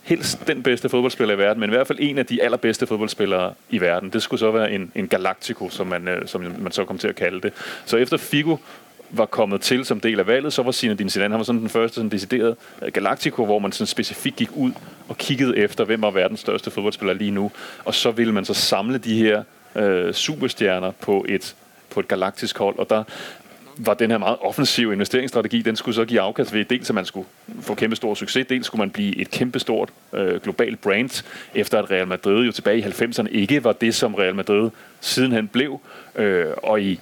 [0.01, 3.53] helst den bedste fodboldspiller i verden, men i hvert fald en af de allerbedste fodboldspillere
[3.69, 4.09] i verden.
[4.09, 7.07] Det skulle så være en, en Galactico, som man, øh, som man så kom til
[7.07, 7.53] at kalde det.
[7.85, 8.57] Så efter Figo
[9.11, 11.69] var kommet til som del af valget, så var Zinedine Zidane, han var sådan den
[11.69, 14.71] første sådan decideret øh, Galactico, hvor man sådan specifikt gik ud
[15.07, 17.51] og kiggede efter, hvem var verdens største fodboldspiller lige nu.
[17.85, 19.43] Og så ville man så samle de her
[19.75, 21.55] øh, superstjerner på et
[21.89, 23.03] på et galaktisk hold, og der
[23.77, 27.05] var den her meget offensive investeringsstrategi, den skulle så give afkast ved dels, at man
[27.05, 27.27] skulle
[27.61, 31.23] få kæmpe stor succes, dels skulle man blive et kæmpe stort øh, globalt brand,
[31.55, 35.47] efter at Real Madrid jo tilbage i 90'erne ikke var det, som Real Madrid sidenhen
[35.47, 35.79] blev,
[36.15, 36.99] øh, og i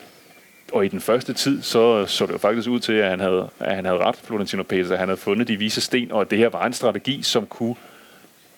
[0.71, 3.49] og i den første tid, så så det jo faktisk ud til, at han havde,
[3.59, 6.31] at han havde ret, Florentino Pérez, at han havde fundet de vise sten, og at
[6.31, 7.75] det her var en strategi, som kunne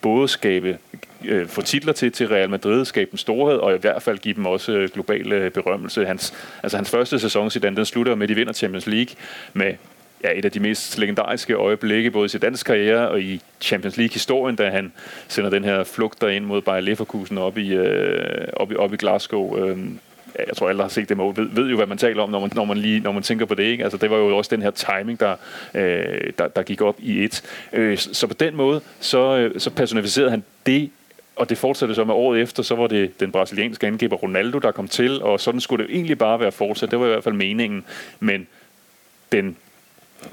[0.00, 0.78] både skabe,
[1.24, 4.34] øh, få titler til, til Real Madrid, skabe en storhed, og i hvert fald give
[4.34, 6.06] dem også øh, global øh, berømmelse.
[6.06, 9.14] Hans, altså hans første sæson, Zidane, den slutter med, at de vinder Champions League
[9.52, 9.74] med
[10.24, 14.56] ja, et af de mest legendariske øjeblikke, både i sin karriere og i Champions League-historien,
[14.56, 14.92] da han
[15.28, 18.96] sender den her flugt ind mod Bayer Leverkusen op i, øh, op i, op i
[18.96, 19.66] Glasgow.
[19.66, 19.78] Øh,
[20.38, 22.30] jeg tror alle, der har set det mål, ved, ved jo, hvad man taler om,
[22.30, 23.62] når man, når man, lige, når man tænker på det.
[23.62, 23.84] Ikke?
[23.84, 25.36] Altså, det var jo også den her timing, der,
[25.74, 27.42] øh, der, der gik op i et.
[27.72, 30.90] Øh, så på den måde, så, øh, så personificerede han det,
[31.36, 34.70] og det fortsatte så med året efter, så var det den brasilianske angriber Ronaldo, der
[34.70, 36.90] kom til, og sådan skulle det egentlig bare være fortsat.
[36.90, 37.84] Det var i hvert fald meningen,
[38.20, 38.46] men
[39.32, 39.56] den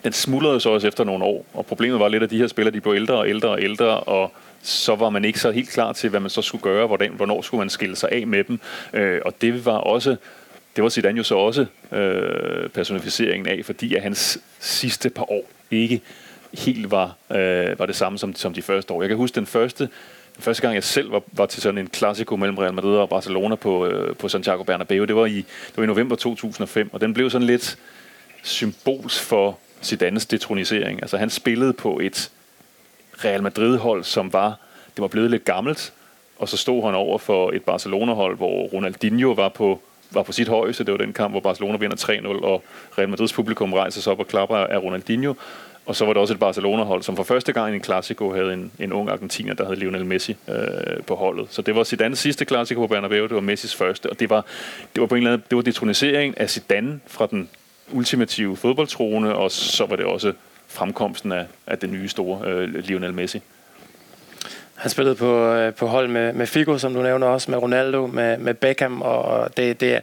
[0.03, 2.73] den smuldrede så også efter nogle år, og problemet var lidt, at de her spillere
[2.73, 5.93] de blev ældre og ældre og ældre, og så var man ikke så helt klar
[5.93, 8.59] til, hvad man så skulle gøre, hvordan, hvornår skulle man skille sig af med dem.
[8.93, 10.15] Øh, og det var også,
[10.75, 15.43] det var Zidane jo så også øh, personificeringen af, fordi at hans sidste par år
[15.71, 16.01] ikke
[16.53, 19.01] helt var, øh, var det samme som, som de første år.
[19.01, 19.83] Jeg kan huske den første,
[20.35, 23.09] den første gang, jeg selv var, var til sådan en klassiko mellem Real Madrid og
[23.09, 27.01] Barcelona på, øh, på Santiago Bernabeu, det var, i, det var i november 2005, og
[27.01, 27.77] den blev sådan lidt
[28.43, 31.01] symbols for Zidanes detronisering.
[31.01, 32.31] Altså han spillede på et
[33.25, 34.55] Real Madrid-hold, som var,
[34.95, 35.93] det var blevet lidt gammelt,
[36.39, 40.47] og så stod han over for et Barcelona-hold, hvor Ronaldinho var på, var på sit
[40.47, 40.83] højeste.
[40.83, 42.63] Det var den kamp, hvor Barcelona vinder 3-0, og
[42.97, 45.33] Real Madrids publikum rejser sig op og klapper af Ronaldinho.
[45.85, 48.53] Og så var der også et Barcelona-hold, som for første gang i en Clasico havde
[48.53, 51.47] en, en ung argentiner, der hed Lionel Messi øh, på holdet.
[51.49, 54.45] Så det var Zidanes sidste Clasico på Bernabeu, det var Messis første, og det var,
[54.95, 57.49] det var på en eller anden, det var detronisering af Zidane fra den
[57.91, 60.33] ultimative fodboldtrone, og så var det også
[60.67, 63.41] fremkomsten af, af den nye store øh, Lionel Messi.
[64.75, 68.07] Han spillede på, øh, på hold med, med Figo, som du nævner også, med Ronaldo,
[68.07, 70.01] med, med Beckham, og det, det,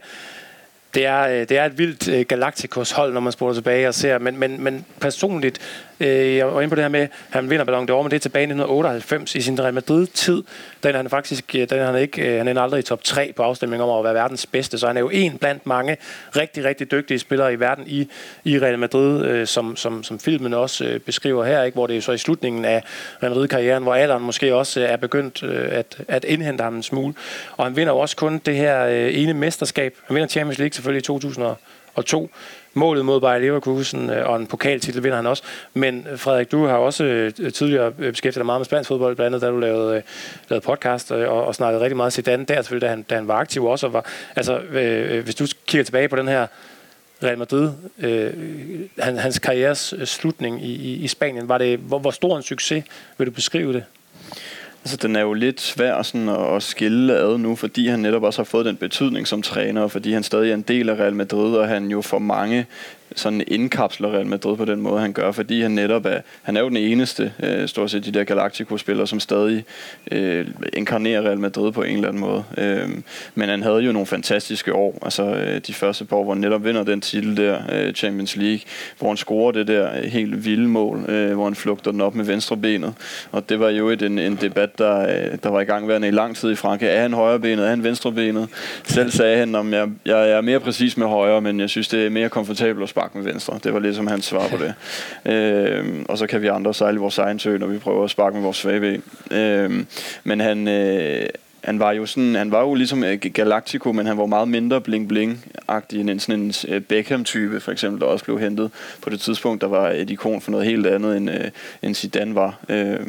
[0.93, 3.93] det er, det er øh, et vildt øh, Galacticos hold, når man spoler tilbage og
[3.93, 5.59] ser, men, men, men personligt,
[5.99, 8.15] øh, jeg var inde på det her med, at han vinder Ballon d'Or, men det
[8.15, 10.43] er tilbage i 1998 i sin Real Madrid-tid,
[10.83, 13.03] den er han faktisk, øh, den er han ikke, øh, han er aldrig i top
[13.03, 15.97] 3 på afstemning om at være verdens bedste, så han er jo en blandt mange
[16.35, 18.09] rigtig, rigtig dygtige spillere i verden i,
[18.43, 21.75] i Real Madrid, øh, som, som, som filmen også beskriver her, ikke?
[21.75, 22.83] hvor det er så i slutningen af
[23.23, 27.13] Real Madrid-karrieren, hvor alderen måske også er begyndt at, at indhente ham en smule,
[27.57, 30.99] og han vinder jo også kun det her ene mesterskab, han vinder Champions League selvfølgelig
[30.99, 32.29] i 2002.
[32.77, 35.43] Målet mod Bayer Leverkusen øh, og en pokaltitel vinder han også.
[35.73, 39.35] Men øh, Frederik, du har også øh, tidligere beskæftiget dig meget med spansk fodbold, blandt
[39.35, 40.01] andet da du lavede,
[40.49, 43.35] lavede podcast og, og snakkede rigtig meget Zidane der, selvfølgelig, da han, da han var
[43.35, 43.87] aktiv også.
[43.87, 44.05] Og var,
[44.35, 46.47] altså, øh, hvis du kigger tilbage på den her
[47.23, 48.33] Real Madrid, øh,
[48.97, 52.83] hans karrieres slutning i, i, i Spanien, var det, hvor, hvor stor en succes
[53.17, 53.83] vil du beskrive det?
[54.85, 58.23] Altså, den er jo lidt svær sådan at, at skille ad nu, fordi han netop
[58.23, 60.95] også har fået den betydning som træner, og fordi han stadig er en del af
[60.95, 62.65] Real Madrid, og han jo for mange
[63.15, 66.61] sådan indkapsler Real Madrid på den måde, han gør, fordi han netop er, han er
[66.61, 69.65] jo den eneste, øh, stort set de der Galactico-spillere, som stadig
[70.11, 72.43] øh, inkarnerer Real Madrid på en eller anden måde.
[72.57, 72.89] Øh,
[73.35, 76.41] men han havde jo nogle fantastiske år, altså øh, de første par år, hvor han
[76.41, 78.59] netop vinder den titel der, øh, Champions League,
[78.99, 82.15] hvor han scorer det der øh, helt vilde mål, øh, hvor han flugter den op
[82.15, 82.93] med venstre benet.
[83.31, 86.11] Og det var jo et, en, en debat, der, øh, der var i gang i
[86.11, 86.89] lang tid i Frankrig.
[86.89, 87.65] Er han højrebenet?
[87.65, 88.47] Er han venstrebenet?
[88.83, 92.05] Selv sagde han, om jeg, jeg er mere præcis med højre, men jeg synes, det
[92.05, 93.59] er mere komfortabelt at sparke med venstre.
[93.63, 94.73] Det var ligesom hans svar på det.
[95.33, 98.33] øh, og så kan vi andre sejle vores egen sø, når vi prøver at sparke
[98.33, 99.03] med vores svage ben.
[99.37, 99.85] Øh,
[100.23, 100.67] men han...
[100.67, 101.25] Øh,
[101.65, 104.81] han var jo sådan, han var jo ligesom øh, Galactico, men han var meget mindre
[104.81, 109.61] bling-bling-agtig end sådan en øh, Beckham-type, for eksempel, der også blev hentet på det tidspunkt,
[109.61, 111.51] der var et ikon for noget helt andet, end, øh,
[111.81, 112.59] end Zidane var.
[112.69, 112.99] Øh,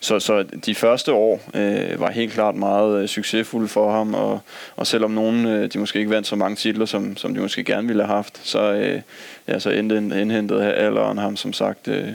[0.00, 4.40] så, så de første år øh, var helt klart meget øh, succesfulde for ham, og,
[4.76, 7.64] og selvom nogen øh, de måske ikke vandt så mange titler, som, som de måske
[7.64, 9.00] gerne ville have haft, så, øh,
[9.48, 12.08] ja, så indhentede alderen ham som sagt øh,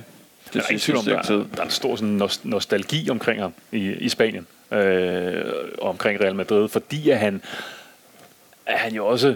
[0.53, 4.47] det sidste der, er, der er en stor sådan, nostalgi omkring ham i, i Spanien,
[4.73, 5.45] øh,
[5.81, 7.41] omkring Real Madrid, fordi at han,
[8.65, 9.35] at han jo også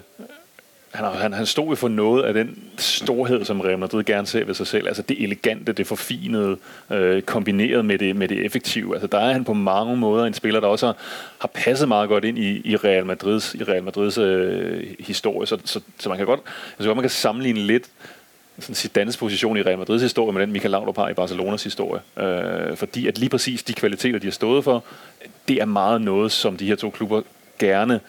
[0.97, 4.45] han, han, han stod jo for noget af den storhed, som Real Madrid gerne ser
[4.45, 4.87] ved sig selv.
[4.87, 6.57] Altså det elegante, det forfinede,
[6.91, 8.93] øh, kombineret med det, med det effektive.
[8.93, 10.95] Altså der er han på mange måder en spiller, der også har,
[11.39, 15.47] har passet meget godt ind i, i Real Madrids, i Real Madrids øh, historie.
[15.47, 16.39] Så, så, så, man kan godt,
[16.79, 17.89] altså man kan sammenligne lidt
[18.59, 22.01] sådan Zidanes position i Real Madrids historie med den Michael Laudrup har i Barcelonas historie.
[22.17, 24.83] Øh, fordi at lige præcis de kvaliteter, de har stået for,
[25.47, 27.21] det er meget noget, som de her to klubber
[27.59, 27.99] gerne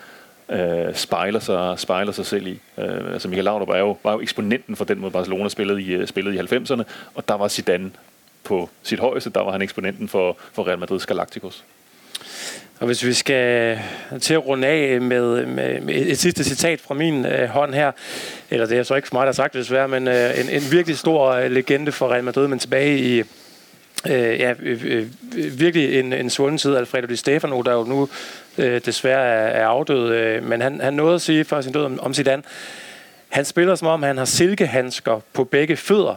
[0.49, 2.61] øh, spejler, sig, spejler sig selv i.
[2.78, 5.90] Øh, altså Michael Laudrup var jo, var jo eksponenten for den måde Barcelona spillede i,
[5.90, 6.82] øh, spillede i 90'erne,
[7.14, 7.90] og der var Zidane
[8.44, 11.64] på sit højeste, der var han eksponenten for, for Real Madrid's Galacticos.
[12.81, 13.79] Og hvis vi skal
[14.20, 17.93] til at runde af med, med, med et sidste citat fra min øh, hånd her,
[18.51, 20.49] eller det er så ikke for mig, der har sagt det desværre, men øh, en,
[20.49, 23.18] en virkelig stor øh, legende for Real Madrid, men tilbage i
[24.07, 25.07] øh, ja, øh, øh,
[25.61, 28.09] virkelig en, en svunden tid, Alfredo Di Stefano, der jo nu
[28.59, 31.85] øh, desværre er, er afdød, øh, men han, han nåede at sige før sin død
[31.85, 32.43] om, om Zidane,
[33.29, 36.14] han spiller som om, han har silkehandsker på begge fødder.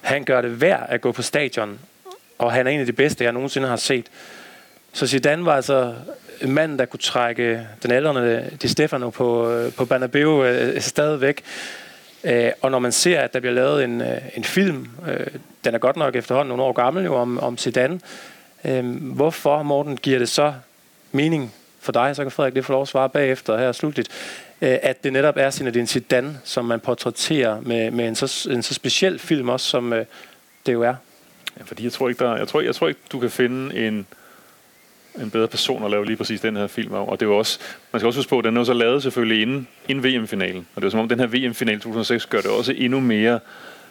[0.00, 1.78] Han gør det værd at gå på stadion,
[2.38, 4.06] og han er en af de bedste, jeg nogensinde har set.
[4.92, 5.94] Så Zidane var altså
[6.40, 11.42] en mand, der kunne trække den aldrende Di Stefano på, øh, på Bernabeu øh, stadigvæk.
[12.24, 15.26] Øh, og når man ser, at der bliver lavet en, øh, en film, øh,
[15.64, 18.00] den er godt nok efterhånden nogle år gammel jo, om, om Zidane,
[18.64, 20.54] øh, hvorfor, Morten, giver det så
[21.12, 24.08] mening for dig, så kan Frederik det få lov at svare bagefter her slutligt,
[24.62, 28.62] øh, at det netop er Zinedine Zidane, som man portrætterer med, med en, så, en
[28.62, 30.04] så speciel film også, som øh,
[30.66, 30.94] det jo er.
[31.58, 34.06] Ja, fordi jeg tror ikke, der, jeg tror, jeg tror ikke, du kan finde en,
[35.20, 37.58] en bedre person at lave lige præcis den her film Og det var også,
[37.92, 40.66] man skal også huske på, at den er så lavet selvfølgelig inden, inden VM-finalen.
[40.74, 43.40] Og det er som om, den her VM-final 2006 gør det også endnu mere,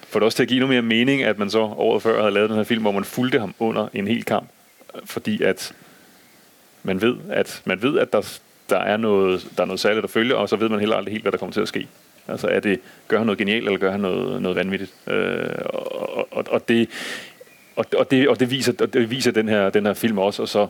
[0.10, 2.34] for det også til at give endnu mere mening, at man så året før havde
[2.34, 4.50] lavet den her film, hvor man fulgte ham under en hel kamp.
[5.06, 5.74] Fordi at
[6.84, 10.10] man ved, at, man ved, at der, der, er noget, der er noget særligt, at
[10.10, 11.88] følge, og så ved man heller aldrig helt, hvad der kommer til at ske.
[12.28, 14.94] Altså er det, gør han noget genialt, eller gør han noget, noget vanvittigt?
[15.08, 16.90] Øh, og, og, og, det,
[17.76, 20.42] og, og, det, og det viser, og det viser den, her, den her film også,
[20.42, 20.68] og så,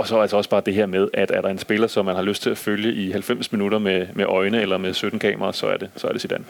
[0.00, 2.14] og så altså også bare det her med, at er der en spiller, som man
[2.16, 5.52] har lyst til at følge i 90 minutter med, med øjne eller med 17 kameraer,
[5.52, 6.44] så er det, så er det Zidane.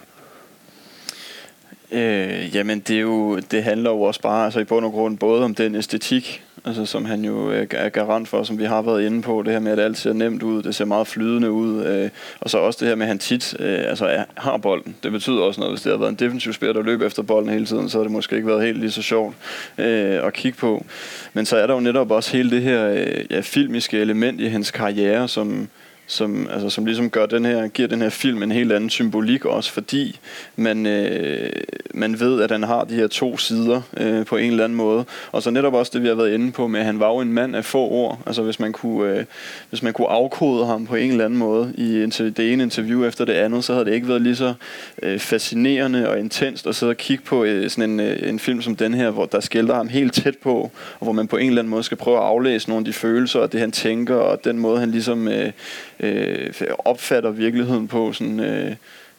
[1.92, 5.18] Øh, jamen det, er jo, det handler jo også bare altså i bund og grund
[5.18, 8.82] både om den æstetik, altså, som han jo øh, er garant for, som vi har
[8.82, 11.50] været inde på, det her med, at alt ser nemt ud, det ser meget flydende
[11.50, 12.10] ud, øh,
[12.40, 14.96] og så også det her med, at han tit øh, altså, er, har bolden.
[15.02, 17.50] Det betyder også noget, hvis det har været en defensiv spiller, der løber efter bolden
[17.50, 19.36] hele tiden, så har det måske ikke været helt lige så sjovt
[19.78, 20.84] øh, at kigge på.
[21.32, 24.46] Men så er der jo netop også hele det her øh, ja, filmiske element i
[24.46, 25.68] hans karriere, som,
[26.10, 29.44] som, altså, som ligesom gør den her, giver den her film en helt anden symbolik
[29.44, 30.18] også, fordi
[30.56, 31.50] man, øh,
[31.94, 35.04] man ved, at han har de her to sider øh, på en eller anden måde.
[35.32, 37.20] Og så netop også det, vi har været inde på med, at han var jo
[37.20, 38.18] en mand af få ord.
[38.26, 39.24] Altså hvis man kunne, øh,
[39.68, 43.24] hvis man kunne afkode ham på en eller anden måde i det ene interview efter
[43.24, 44.54] det andet, så havde det ikke været lige så
[45.02, 48.62] øh, fascinerende og intenst at sidde og kigge på øh, sådan en, øh, en film
[48.62, 51.48] som den her, hvor der skælder ham helt tæt på, og hvor man på en
[51.48, 54.14] eller anden måde skal prøve at aflæse nogle af de følelser og det, han tænker,
[54.14, 55.28] og den måde, han ligesom...
[55.28, 55.52] Øh,
[56.00, 58.12] øh, opfatter virkeligheden på.
[58.12, 58.76] Sådan, øh,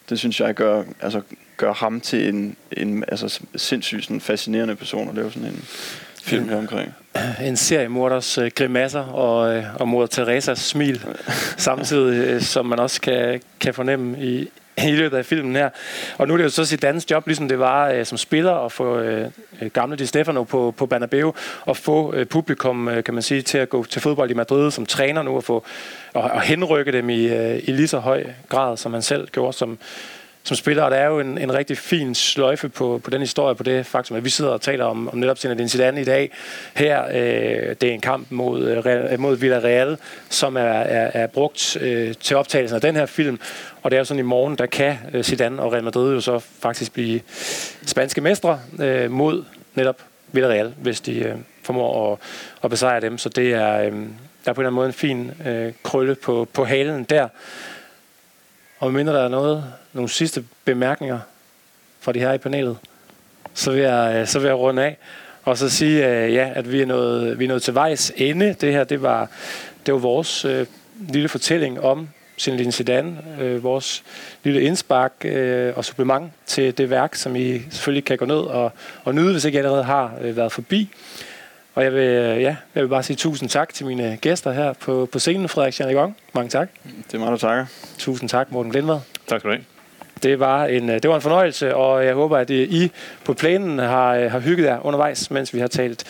[0.10, 1.22] det synes jeg gør, altså,
[1.58, 5.64] gør ham til en, en altså, sindssygt sådan, fascinerende person at lave sådan en
[6.24, 6.94] film her omkring.
[7.42, 11.06] En serie morders øh, grimasser og, øh, og mor Teresas smil,
[11.58, 14.50] samtidig øh, som man også kan, kan fornemme i,
[14.88, 15.70] i løbet af filmen her.
[16.18, 18.66] Og nu er det jo så sit dansk job, ligesom det var øh, som spiller,
[18.66, 19.28] at få øh,
[19.62, 21.34] øh, gamle Di Stefano på, på Bernabeu,
[21.66, 24.72] og få øh, publikum, øh, kan man sige, til at gå til fodbold i Madrid
[24.72, 25.64] som træner nu, og, få,
[26.14, 29.54] og, og henrykke dem i, øh, i lige så høj grad, som han selv gjorde
[29.54, 29.78] som,
[30.44, 33.56] som spiller, og der er jo en, en rigtig fin sløjfe på, på den historie,
[33.56, 36.32] på det faktum, at vi sidder og taler om, om netop Zinedine Zidane i dag.
[36.74, 39.98] Her, øh, det er en kamp mod, øh, øh, mod Villarreal,
[40.30, 43.40] som er, er, er brugt øh, til optagelsen af den her film,
[43.82, 46.22] og det er jo sådan i morgen, der kan øh, Zidane og Real Madrid jo
[46.22, 47.22] så faktisk blive
[47.86, 49.44] spanske mestre øh, mod
[49.76, 52.20] netop Villarreal, hvis de øh, formår at,
[52.64, 53.18] at besejre dem.
[53.18, 53.92] Så det er, øh,
[54.46, 57.28] der er på en eller anden måde en fin øh, krølle på, på halen der.
[58.82, 59.64] Og mindre der er noget,
[59.94, 61.20] nogle sidste bemærkninger
[62.00, 62.78] fra de her i panelet,
[63.54, 64.98] så vil jeg, øh, så vil jeg runde af.
[65.44, 68.56] og så sige, øh, ja, at vi er, nået, vi er nået til vejs ende.
[68.62, 69.30] Det her, det var,
[69.86, 70.66] det var vores øh,
[71.00, 72.10] lille fortælling om
[72.40, 74.04] Zinedine Zidane, øh, vores
[74.44, 78.72] lille indspark øh, og supplement til det værk, som I selvfølgelig kan gå ned og,
[79.04, 80.90] og nyde, hvis ikke I allerede har øh, været forbi.
[81.76, 84.74] Og jeg vil, øh, ja, jeg vil bare sige tusind tak til mine gæster her
[84.74, 86.18] på, på scenen, Frederik Janegong.
[86.34, 86.70] Mange tak.
[87.08, 87.66] Det er mig, der takker.
[87.98, 89.00] Tusind tak, Morten Glindvad.
[89.28, 89.66] Tak skal du have.
[90.24, 92.92] Det var, en, øh, det var en fornøjelse, og jeg håber, at I
[93.26, 96.04] på planen har, øh, har hygget jer undervejs, mens vi har talt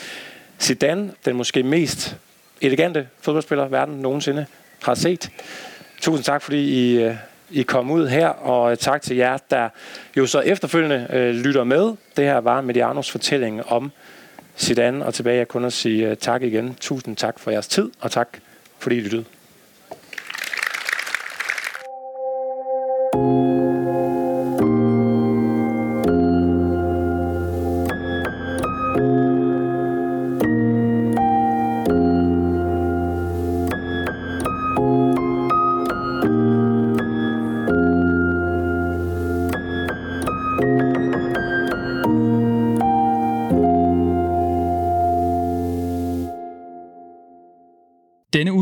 [0.60, 2.18] Zidane, den måske mest
[2.62, 4.46] elegante fodboldspiller, verden nogensinde
[4.84, 5.30] har set.
[6.02, 7.16] Tusind tak, fordi I, øh,
[7.52, 9.70] I kom ud her, og tak til jer, der
[10.18, 11.94] jo så efterfølgende øh, lytter med.
[12.18, 13.92] Det her var Medianos fortælling om
[14.60, 16.76] Zidane, og tilbage er kun at sige øh, tak igen.
[16.82, 18.38] Tusind tak for jeres tid, og tak
[18.80, 19.26] fordi I lyttede.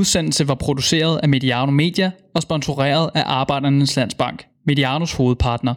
[0.09, 5.73] Udsendelse var produceret af Mediano Media og sponsoreret af Arbejdernes Landsbank, Medianos hovedpartner.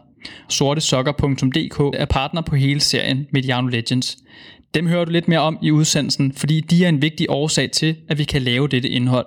[0.48, 4.16] Sortesokker.dk er partner på hele serien Mediano Legends.
[4.74, 7.96] Dem hører du lidt mere om i udsendelsen, fordi de er en vigtig årsag til,
[8.08, 9.26] at vi kan lave dette indhold.